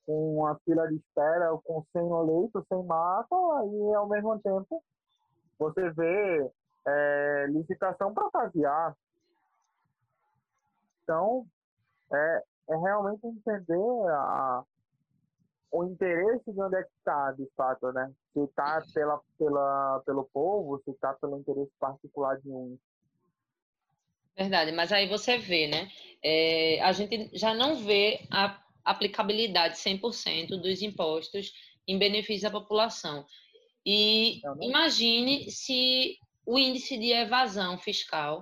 com 0.05 0.39
uma 0.39 0.59
fila 0.65 0.87
de 0.87 0.95
espera, 0.95 1.55
com 1.63 1.85
sem 1.91 2.01
leito, 2.01 2.65
sem 2.67 2.83
mapa, 2.83 3.35
e 3.65 3.93
ao 3.95 4.07
mesmo 4.07 4.39
tempo 4.39 4.83
você 5.59 5.89
vê 5.91 6.51
é, 6.87 7.47
licitação 7.49 8.13
para 8.13 8.31
caviar. 8.31 8.95
Então, 11.03 11.45
é, 12.11 12.43
é 12.69 12.77
realmente 12.77 13.25
entender 13.25 14.07
a, 14.09 14.63
o 15.71 15.83
interesse 15.85 16.51
de 16.51 16.61
onde 16.61 16.77
é 16.77 16.83
que 16.83 16.91
está, 16.97 17.31
de 17.33 17.47
fato, 17.55 17.91
né? 17.91 18.11
Se 18.33 18.39
está 18.41 18.81
pela, 18.93 19.21
pela, 19.37 20.01
pelo 20.05 20.29
povo, 20.33 20.81
se 20.83 20.91
está 20.91 21.13
pelo 21.15 21.39
interesse 21.39 21.71
particular 21.79 22.39
de 22.39 22.49
um. 22.49 22.77
Verdade, 24.39 24.71
mas 24.71 24.93
aí 24.93 25.05
você 25.05 25.37
vê, 25.37 25.67
né? 25.67 25.91
É, 26.23 26.79
a 26.81 26.93
gente 26.93 27.29
já 27.33 27.53
não 27.53 27.75
vê 27.75 28.21
a 28.31 28.57
aplicabilidade 28.85 29.77
100% 29.77 30.61
dos 30.61 30.81
impostos 30.81 31.51
em 31.85 31.97
benefício 31.97 32.43
da 32.43 32.51
população. 32.51 33.25
E 33.85 34.39
imagine 34.61 35.51
se 35.51 36.17
o 36.45 36.57
índice 36.57 36.97
de 36.97 37.11
evasão 37.11 37.77
fiscal 37.77 38.41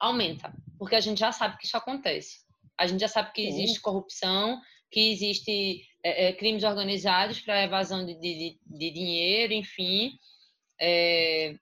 aumenta, 0.00 0.50
porque 0.78 0.96
a 0.96 1.00
gente 1.00 1.18
já 1.18 1.30
sabe 1.30 1.58
que 1.58 1.66
isso 1.66 1.76
acontece. 1.76 2.38
A 2.78 2.86
gente 2.86 3.00
já 3.00 3.08
sabe 3.08 3.30
que 3.32 3.46
existe 3.46 3.82
corrupção, 3.82 4.58
que 4.90 5.12
existe 5.12 5.86
é, 6.02 6.28
é, 6.28 6.32
crimes 6.32 6.64
organizados 6.64 7.38
para 7.40 7.64
evasão 7.64 8.06
de, 8.06 8.14
de, 8.14 8.58
de, 8.66 8.90
dinheiro, 8.90 9.52
enfim. 9.52 10.18
É, 10.80 11.54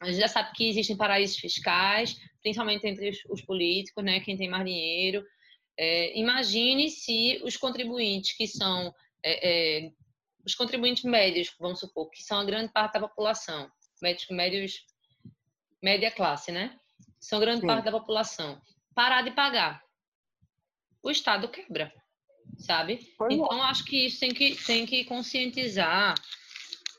a 0.00 0.06
gente 0.06 0.20
já 0.20 0.28
sabe 0.28 0.52
que 0.52 0.68
existem 0.68 0.96
paraísos 0.96 1.38
fiscais, 1.38 2.14
principalmente 2.42 2.86
entre 2.86 3.10
os, 3.10 3.24
os 3.28 3.42
políticos, 3.42 4.04
né, 4.04 4.20
quem 4.20 4.36
tem 4.36 4.48
mais 4.48 4.64
dinheiro. 4.64 5.24
É, 5.76 6.18
imagine 6.18 6.90
se 6.90 7.40
os 7.44 7.56
contribuintes 7.56 8.36
que 8.36 8.46
são 8.46 8.92
é, 9.22 9.86
é, 9.86 9.90
os 10.44 10.54
contribuintes 10.54 11.04
médios, 11.04 11.54
vamos 11.58 11.80
supor, 11.80 12.10
que 12.10 12.22
são 12.22 12.40
a 12.40 12.44
grande 12.44 12.72
parte 12.72 12.94
da 12.94 13.00
população, 13.00 13.70
médios, 14.02 14.26
médios 14.30 14.86
média 15.82 16.10
classe, 16.10 16.50
né? 16.50 16.76
São 17.20 17.40
grande 17.40 17.60
Sim. 17.60 17.66
parte 17.66 17.84
da 17.84 17.92
população. 17.92 18.60
Parar 18.94 19.22
de 19.22 19.30
pagar 19.30 19.82
o 21.02 21.10
Estado 21.10 21.48
quebra, 21.48 21.92
sabe? 22.58 22.98
Pois 23.16 23.32
então, 23.32 23.62
acho 23.62 23.84
que 23.84 24.06
isso 24.06 24.20
tem 24.20 24.30
que, 24.30 24.56
tem 24.64 24.84
que 24.84 25.04
conscientizar 25.04 26.14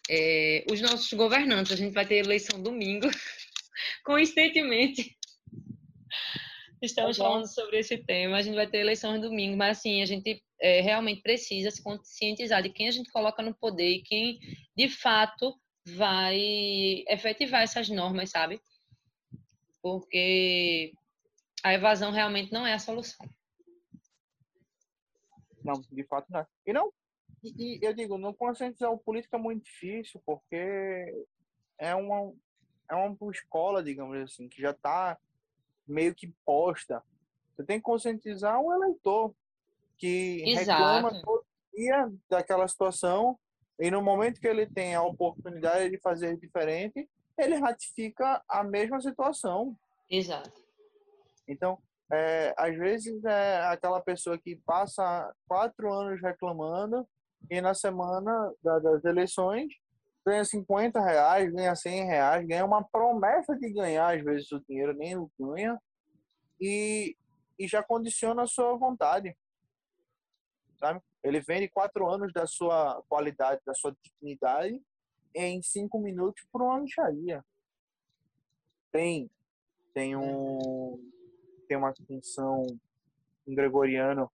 é, 0.10 0.66
os 0.72 0.82
nossos 0.82 1.12
governantes. 1.14 1.72
A 1.72 1.76
gente 1.76 1.94
vai 1.94 2.06
ter 2.06 2.16
eleição 2.16 2.62
domingo, 2.62 3.08
coincidentemente. 4.04 5.18
Estamos 6.82 7.18
falando 7.18 7.46
sobre 7.46 7.80
esse 7.80 7.98
tema, 7.98 8.38
a 8.38 8.42
gente 8.42 8.56
vai 8.56 8.66
ter 8.66 8.80
eleição 8.80 9.20
domingo, 9.20 9.58
mas 9.58 9.78
assim, 9.78 10.02
a 10.02 10.06
gente 10.06 10.42
é, 10.62 10.80
realmente 10.80 11.22
precisa 11.22 11.70
se 11.70 11.84
conscientizar 11.84 12.64
de 12.64 12.70
quem 12.70 12.88
a 12.88 12.92
gente 12.92 13.12
coloca 13.12 13.44
no 13.44 13.54
poder 13.54 13.90
e 13.90 14.02
quem, 14.02 14.40
de 14.78 14.88
fato, 14.88 15.60
vai 15.86 17.04
efetivar 17.08 17.64
essas 17.64 17.90
normas, 17.90 18.30
sabe? 18.30 18.62
Porque 19.82 20.94
a 21.64 21.74
evasão 21.74 22.12
realmente 22.12 22.52
não 22.54 22.66
é 22.66 22.74
a 22.74 22.80
solução. 22.80 23.28
Não, 25.64 25.82
de 25.92 26.04
fato 26.06 26.28
não. 26.30 26.46
E 26.66 26.72
não, 26.72 26.94
e, 27.44 27.78
e 27.78 27.86
eu 27.86 27.94
digo, 27.94 28.18
não 28.18 28.34
conscientizar 28.34 28.92
o 28.92 28.98
político 28.98 29.36
é 29.36 29.40
muito 29.40 29.66
difícil, 29.66 30.22
porque 30.26 31.26
é 31.78 31.94
uma, 31.94 32.34
é 32.90 32.96
uma 32.96 33.18
escola, 33.32 33.84
digamos 33.84 34.18
assim, 34.18 34.48
que 34.48 34.62
já 34.62 34.72
está 34.72 35.18
meio 35.90 36.16
que 36.16 36.34
posta. 36.46 37.04
Você 37.56 37.64
tem 37.64 37.78
que 37.78 37.84
conscientizar 37.84 38.60
o 38.60 38.74
eleitor 38.74 39.34
que 39.98 40.44
Exato. 40.48 40.72
reclama 40.72 41.22
todo 41.22 41.46
dia 41.74 42.12
daquela 42.30 42.68
situação 42.68 43.38
e 43.80 43.90
no 43.90 44.02
momento 44.02 44.40
que 44.40 44.48
ele 44.48 44.66
tem 44.66 44.94
a 44.96 45.04
oportunidade 45.04 45.90
de 45.90 45.98
fazer 46.00 46.38
diferente, 46.38 47.10
ele 47.38 47.56
ratifica 47.56 48.44
a 48.48 48.64
mesma 48.64 49.00
situação. 49.00 49.76
Exato. 50.10 50.52
Então, 51.48 51.78
é, 52.12 52.54
às 52.58 52.76
vezes 52.76 53.24
é 53.24 53.62
aquela 53.68 54.02
pessoa 54.02 54.38
que 54.38 54.58
passa 54.66 55.34
quatro 55.48 55.94
anos 55.94 56.22
reclamando 56.22 57.08
e 57.50 57.62
na 57.62 57.74
semana 57.74 58.54
da, 58.62 58.80
das 58.80 59.06
eleições 59.06 59.72
ganha 60.30 60.46
50 60.46 61.02
reais, 61.02 61.52
ganha 61.52 61.76
100 61.76 62.06
reais, 62.06 62.48
ganha 62.48 62.64
uma 62.64 62.84
promessa 62.84 63.56
de 63.56 63.72
ganhar 63.72 64.16
às 64.16 64.24
vezes 64.24 64.52
o 64.52 64.64
dinheiro, 64.68 64.94
nem 64.94 65.18
o 65.18 65.30
ganha, 65.40 65.80
e, 66.62 67.18
e 67.58 67.68
já 67.68 67.82
condiciona 67.82 68.44
a 68.44 68.48
sua 68.48 68.78
vontade. 68.78 69.36
Sabe? 70.78 71.02
Ele 71.24 71.42
vende 71.42 71.68
quatro 71.68 72.08
anos 72.08 72.32
da 72.32 72.46
sua 72.46 73.04
qualidade, 73.10 73.62
da 73.66 73.74
sua 73.74 73.96
dignidade 74.04 74.82
em 75.36 75.62
cinco 75.62 76.00
minutos 76.00 76.46
por 76.52 76.62
uma 76.62 76.80
micharia. 76.80 77.44
Tem, 78.92 79.30
tem 79.94 80.16
um 80.16 81.12
tem 81.68 81.78
uma 81.78 81.94
função 82.08 82.66
um 83.48 83.54
gregoriano 83.54 84.32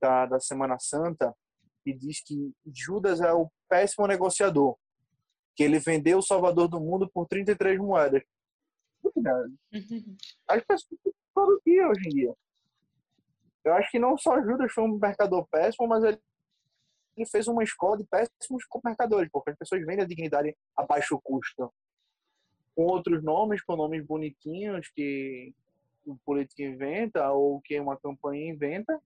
da, 0.00 0.24
da 0.24 0.40
Semana 0.40 0.78
Santa 0.78 1.34
que 1.82 1.92
diz 1.92 2.22
que 2.22 2.54
Judas 2.66 3.20
é 3.20 3.32
o 3.32 3.50
péssimo 3.70 4.06
negociador, 4.06 4.76
que 5.54 5.62
ele 5.62 5.78
vendeu 5.78 6.18
o 6.18 6.22
Salvador 6.22 6.68
do 6.68 6.80
Mundo 6.80 7.08
por 7.08 7.26
33 7.26 7.78
moedas. 7.78 8.22
As 10.48 10.64
pessoas 10.64 10.98
todo 11.34 11.62
dia 11.64 11.88
hoje 11.88 12.08
em 12.08 12.10
dia. 12.10 12.34
Eu 13.64 13.74
acho 13.74 13.90
que 13.90 13.98
não 13.98 14.16
só 14.18 14.40
Judas 14.42 14.72
foi 14.72 14.84
um 14.84 14.98
mercador 14.98 15.46
péssimo, 15.48 15.86
mas 15.86 16.02
ele, 16.02 16.18
ele 17.16 17.26
fez 17.26 17.46
uma 17.46 17.62
escola 17.62 17.96
de 17.96 18.04
péssimos 18.04 18.64
mercadores, 18.84 19.30
porque 19.30 19.50
as 19.50 19.56
pessoas 19.56 19.84
vendem 19.84 20.04
a 20.04 20.08
dignidade 20.08 20.56
a 20.76 20.84
baixo 20.84 21.20
custo. 21.22 21.72
Com 22.74 22.84
outros 22.84 23.22
nomes, 23.22 23.62
com 23.62 23.76
nomes 23.76 24.04
bonitinhos 24.04 24.88
que 24.94 25.54
um 26.06 26.16
político 26.24 26.62
inventa 26.62 27.30
ou 27.30 27.60
que 27.60 27.78
uma 27.78 27.98
campanha 27.98 28.50
inventa, 28.50 29.00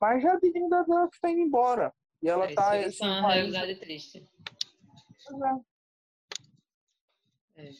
mas 0.00 0.22
já 0.22 0.32
a 0.32 0.40
dignidade 0.40 0.88
dela 0.88 1.08
está 1.12 1.30
indo 1.30 1.40
embora. 1.40 1.92
E 2.22 2.28
ela 2.28 2.46
está. 2.48 2.76
É, 2.76 2.88
isso 2.88 3.04
é 3.04 3.08
uma 3.08 3.32
realidade 3.32 3.74
triste. 3.76 4.24
É. 7.56 7.70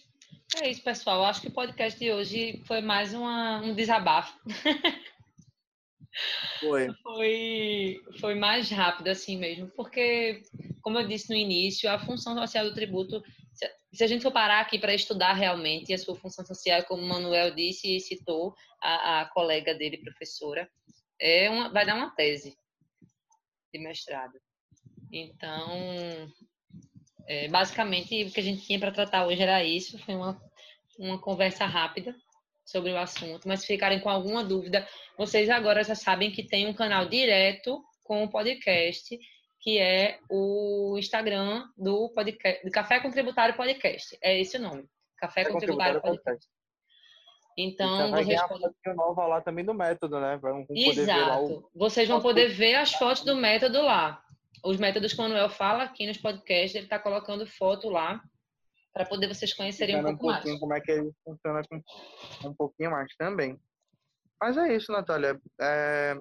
é. 0.62 0.70
isso, 0.70 0.82
pessoal. 0.82 1.24
Acho 1.24 1.40
que 1.42 1.48
o 1.48 1.52
podcast 1.52 1.98
de 1.98 2.12
hoje 2.12 2.62
foi 2.66 2.80
mais 2.80 3.14
uma, 3.14 3.60
um 3.62 3.74
desabafo. 3.74 4.38
Foi. 6.60 6.92
foi. 7.02 8.02
Foi 8.20 8.34
mais 8.34 8.70
rápido 8.70 9.08
assim 9.08 9.38
mesmo, 9.38 9.68
porque, 9.68 10.42
como 10.82 10.98
eu 10.98 11.08
disse 11.08 11.30
no 11.30 11.34
início, 11.34 11.90
a 11.90 11.98
função 11.98 12.36
social 12.36 12.66
do 12.66 12.74
tributo 12.74 13.22
se 13.92 14.02
a 14.02 14.06
gente 14.06 14.22
for 14.22 14.32
parar 14.32 14.60
aqui 14.60 14.78
para 14.78 14.94
estudar 14.94 15.34
realmente 15.34 15.92
a 15.92 15.98
sua 15.98 16.16
função 16.16 16.44
social, 16.46 16.84
como 16.84 17.02
o 17.02 17.08
Manuel 17.08 17.54
disse 17.54 17.96
e 17.96 18.00
citou 18.00 18.54
a, 18.80 19.20
a 19.20 19.24
colega 19.26 19.74
dele, 19.74 19.98
professora, 19.98 20.68
é 21.20 21.50
uma, 21.50 21.70
vai 21.70 21.84
dar 21.84 21.94
uma 21.94 22.14
tese 22.14 22.56
de 23.72 23.78
mestrado. 23.78 24.38
Então, 25.10 26.32
é, 27.26 27.48
basicamente, 27.48 28.24
o 28.24 28.30
que 28.30 28.40
a 28.40 28.42
gente 28.42 28.66
tinha 28.66 28.78
para 28.78 28.92
tratar 28.92 29.26
hoje 29.26 29.42
era 29.42 29.62
isso. 29.64 29.98
Foi 29.98 30.14
uma, 30.14 30.40
uma 30.98 31.20
conversa 31.20 31.66
rápida 31.66 32.14
sobre 32.64 32.92
o 32.92 32.98
assunto. 32.98 33.46
Mas 33.46 33.60
se 33.60 33.66
ficarem 33.66 34.00
com 34.00 34.08
alguma 34.08 34.44
dúvida, 34.44 34.86
vocês 35.16 35.50
agora 35.50 35.84
já 35.84 35.94
sabem 35.94 36.30
que 36.30 36.42
tem 36.42 36.66
um 36.66 36.74
canal 36.74 37.06
direto 37.06 37.82
com 38.04 38.24
o 38.24 38.30
podcast 38.30 39.18
que 39.62 39.78
é 39.78 40.18
o 40.28 40.96
Instagram 40.98 41.68
do, 41.76 42.08
podcast, 42.08 42.64
do 42.64 42.70
Café 42.72 42.98
Contributário 42.98 43.56
Podcast. 43.56 44.18
É 44.20 44.38
esse 44.40 44.56
o 44.56 44.60
nome. 44.60 44.88
Café, 45.16 45.44
Café 45.44 45.52
Contributário, 45.52 46.00
Podcast. 46.02 46.24
Podcast. 46.24 46.61
Então, 47.56 48.10
vai 48.10 48.24
vocês 48.24 48.42
podem... 48.46 48.96
nova 48.96 49.26
lá 49.26 49.40
também 49.40 49.64
do 49.64 49.74
método, 49.74 50.18
né? 50.18 50.38
Vamos 50.40 50.66
Exato. 50.70 51.68
O... 51.74 51.78
Vocês 51.78 52.08
vão 52.08 52.20
poder 52.20 52.48
ver 52.48 52.76
as 52.76 52.92
fotos 52.94 53.24
do 53.24 53.36
método 53.36 53.82
lá. 53.82 54.22
Os 54.64 54.76
métodos 54.76 55.12
que 55.12 55.18
o 55.18 55.22
Manuel 55.22 55.50
fala 55.50 55.84
aqui 55.84 56.06
nos 56.06 56.16
podcasts, 56.16 56.74
ele 56.74 56.84
está 56.84 56.98
colocando 56.98 57.46
foto 57.46 57.88
lá 57.88 58.22
para 58.92 59.04
poder 59.04 59.26
vocês 59.28 59.52
conhecerem 59.54 59.96
um 59.96 60.02
pouco 60.02 60.26
um 60.26 60.30
mais. 60.30 60.60
Como 60.60 60.74
é 60.74 60.80
que 60.80 60.92
ele 60.92 61.10
funciona 61.24 61.62
um 62.44 62.54
pouquinho 62.54 62.90
mais 62.90 63.14
também. 63.16 63.58
Mas 64.40 64.56
é 64.56 64.74
isso, 64.74 64.92
Natália. 64.92 65.38
É... 65.60 66.16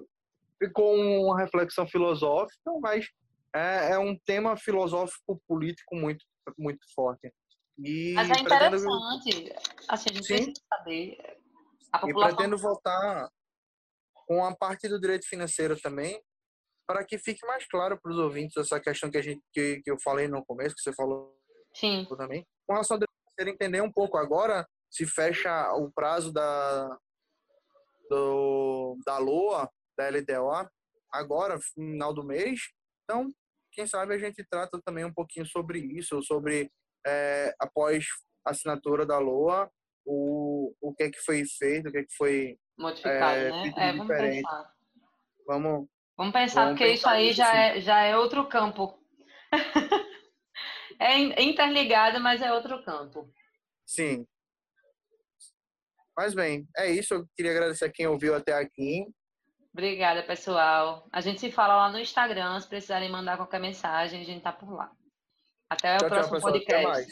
ficou 0.58 0.94
uma 0.94 1.38
reflexão 1.38 1.86
filosófica, 1.86 2.70
mas 2.80 3.06
é, 3.54 3.92
é 3.92 3.98
um 3.98 4.16
tema 4.24 4.56
filosófico 4.56 5.40
político 5.46 5.94
muito 5.94 6.24
muito 6.58 6.80
forte. 6.94 7.32
E 7.78 8.12
mas 8.14 8.30
é 8.30 8.40
interessante, 8.40 9.34
pretendo... 9.34 9.60
assim, 9.88 10.10
a 10.10 10.12
gente 10.12 10.26
Sim. 10.26 10.34
precisa 10.34 10.62
saber. 10.68 11.38
A 11.92 11.98
população... 11.98 12.30
E 12.30 12.36
pretendo 12.36 12.58
voltar 12.58 13.30
com 14.26 14.44
a 14.44 14.54
parte 14.54 14.88
do 14.88 15.00
direito 15.00 15.26
financeiro 15.26 15.78
também, 15.80 16.22
para 16.86 17.04
que 17.04 17.18
fique 17.18 17.44
mais 17.46 17.66
claro 17.66 17.98
para 18.00 18.12
os 18.12 18.18
ouvintes 18.18 18.56
essa 18.56 18.80
questão 18.80 19.10
que 19.10 19.18
a 19.18 19.22
gente 19.22 19.42
que, 19.52 19.80
que 19.82 19.90
eu 19.90 19.98
falei 20.02 20.28
no 20.28 20.44
começo, 20.44 20.74
que 20.74 20.82
você 20.82 20.92
falou 20.94 21.34
Sim. 21.74 22.06
também, 22.16 22.46
com 22.66 22.74
relação 22.74 22.96
ao 22.96 23.00
direito 23.00 23.12
financeiro, 23.24 23.54
entender 23.54 23.80
um 23.80 23.92
pouco 23.92 24.16
agora 24.16 24.66
se 24.90 25.06
fecha 25.06 25.72
o 25.74 25.90
prazo 25.90 26.32
da 26.32 26.98
do, 28.10 28.98
da 29.06 29.16
LOA, 29.16 29.70
da 29.96 30.08
LDO, 30.10 30.68
agora, 31.10 31.58
final 31.74 32.12
do 32.12 32.24
mês. 32.24 32.60
Então, 33.04 33.26
quem 33.72 33.86
sabe 33.86 34.14
a 34.14 34.18
gente 34.18 34.44
trata 34.50 34.78
também 34.84 35.04
um 35.04 35.12
pouquinho 35.12 35.46
sobre 35.46 35.78
isso, 35.78 36.22
sobre 36.22 36.70
é, 37.06 37.54
após 37.58 38.06
a 38.44 38.50
assinatura 38.50 39.06
da 39.06 39.18
LOA, 39.18 39.70
o, 40.04 40.74
o 40.80 40.94
que 40.94 41.04
é 41.04 41.10
que 41.10 41.20
foi 41.20 41.44
feito, 41.44 41.88
o 41.88 41.92
que 41.92 41.98
é 41.98 42.04
que 42.04 42.14
foi 42.14 42.58
modificado, 42.78 43.38
é, 43.38 43.50
né? 43.50 43.74
É, 43.76 43.92
vamos 43.92 44.06
diferente. 44.06 44.42
pensar. 44.42 44.72
Vamos, 45.46 45.88
vamos 46.16 46.32
pensar, 46.32 46.64
vamos 46.64 46.78
porque 46.78 46.92
pensar 46.92 47.20
isso 47.20 47.26
aí 47.26 47.32
já 47.32 47.54
é, 47.54 47.80
já 47.80 48.02
é 48.02 48.16
outro 48.16 48.46
campo. 48.48 48.98
é 50.98 51.42
interligado, 51.42 52.20
mas 52.20 52.40
é 52.40 52.52
outro 52.52 52.82
campo. 52.84 53.30
Sim. 53.86 54.26
Mas 56.16 56.34
bem, 56.34 56.68
é 56.76 56.90
isso. 56.90 57.14
Eu 57.14 57.26
queria 57.34 57.52
agradecer 57.52 57.86
a 57.86 57.92
quem 57.92 58.06
ouviu 58.06 58.34
até 58.34 58.52
aqui. 58.52 59.06
Obrigada, 59.72 60.22
pessoal. 60.22 61.08
A 61.10 61.20
gente 61.20 61.40
se 61.40 61.50
fala 61.50 61.76
lá 61.76 61.90
no 61.90 61.98
Instagram. 61.98 62.60
Se 62.60 62.68
precisarem 62.68 63.10
mandar 63.10 63.38
qualquer 63.38 63.60
mensagem, 63.60 64.20
a 64.20 64.24
gente 64.24 64.42
tá 64.42 64.52
por 64.52 64.70
lá. 64.70 64.92
Até 65.72 65.96
tchau, 65.96 66.06
o 66.06 66.10
próximo 66.10 66.38
tchau, 66.38 66.52
podcast. 66.52 67.10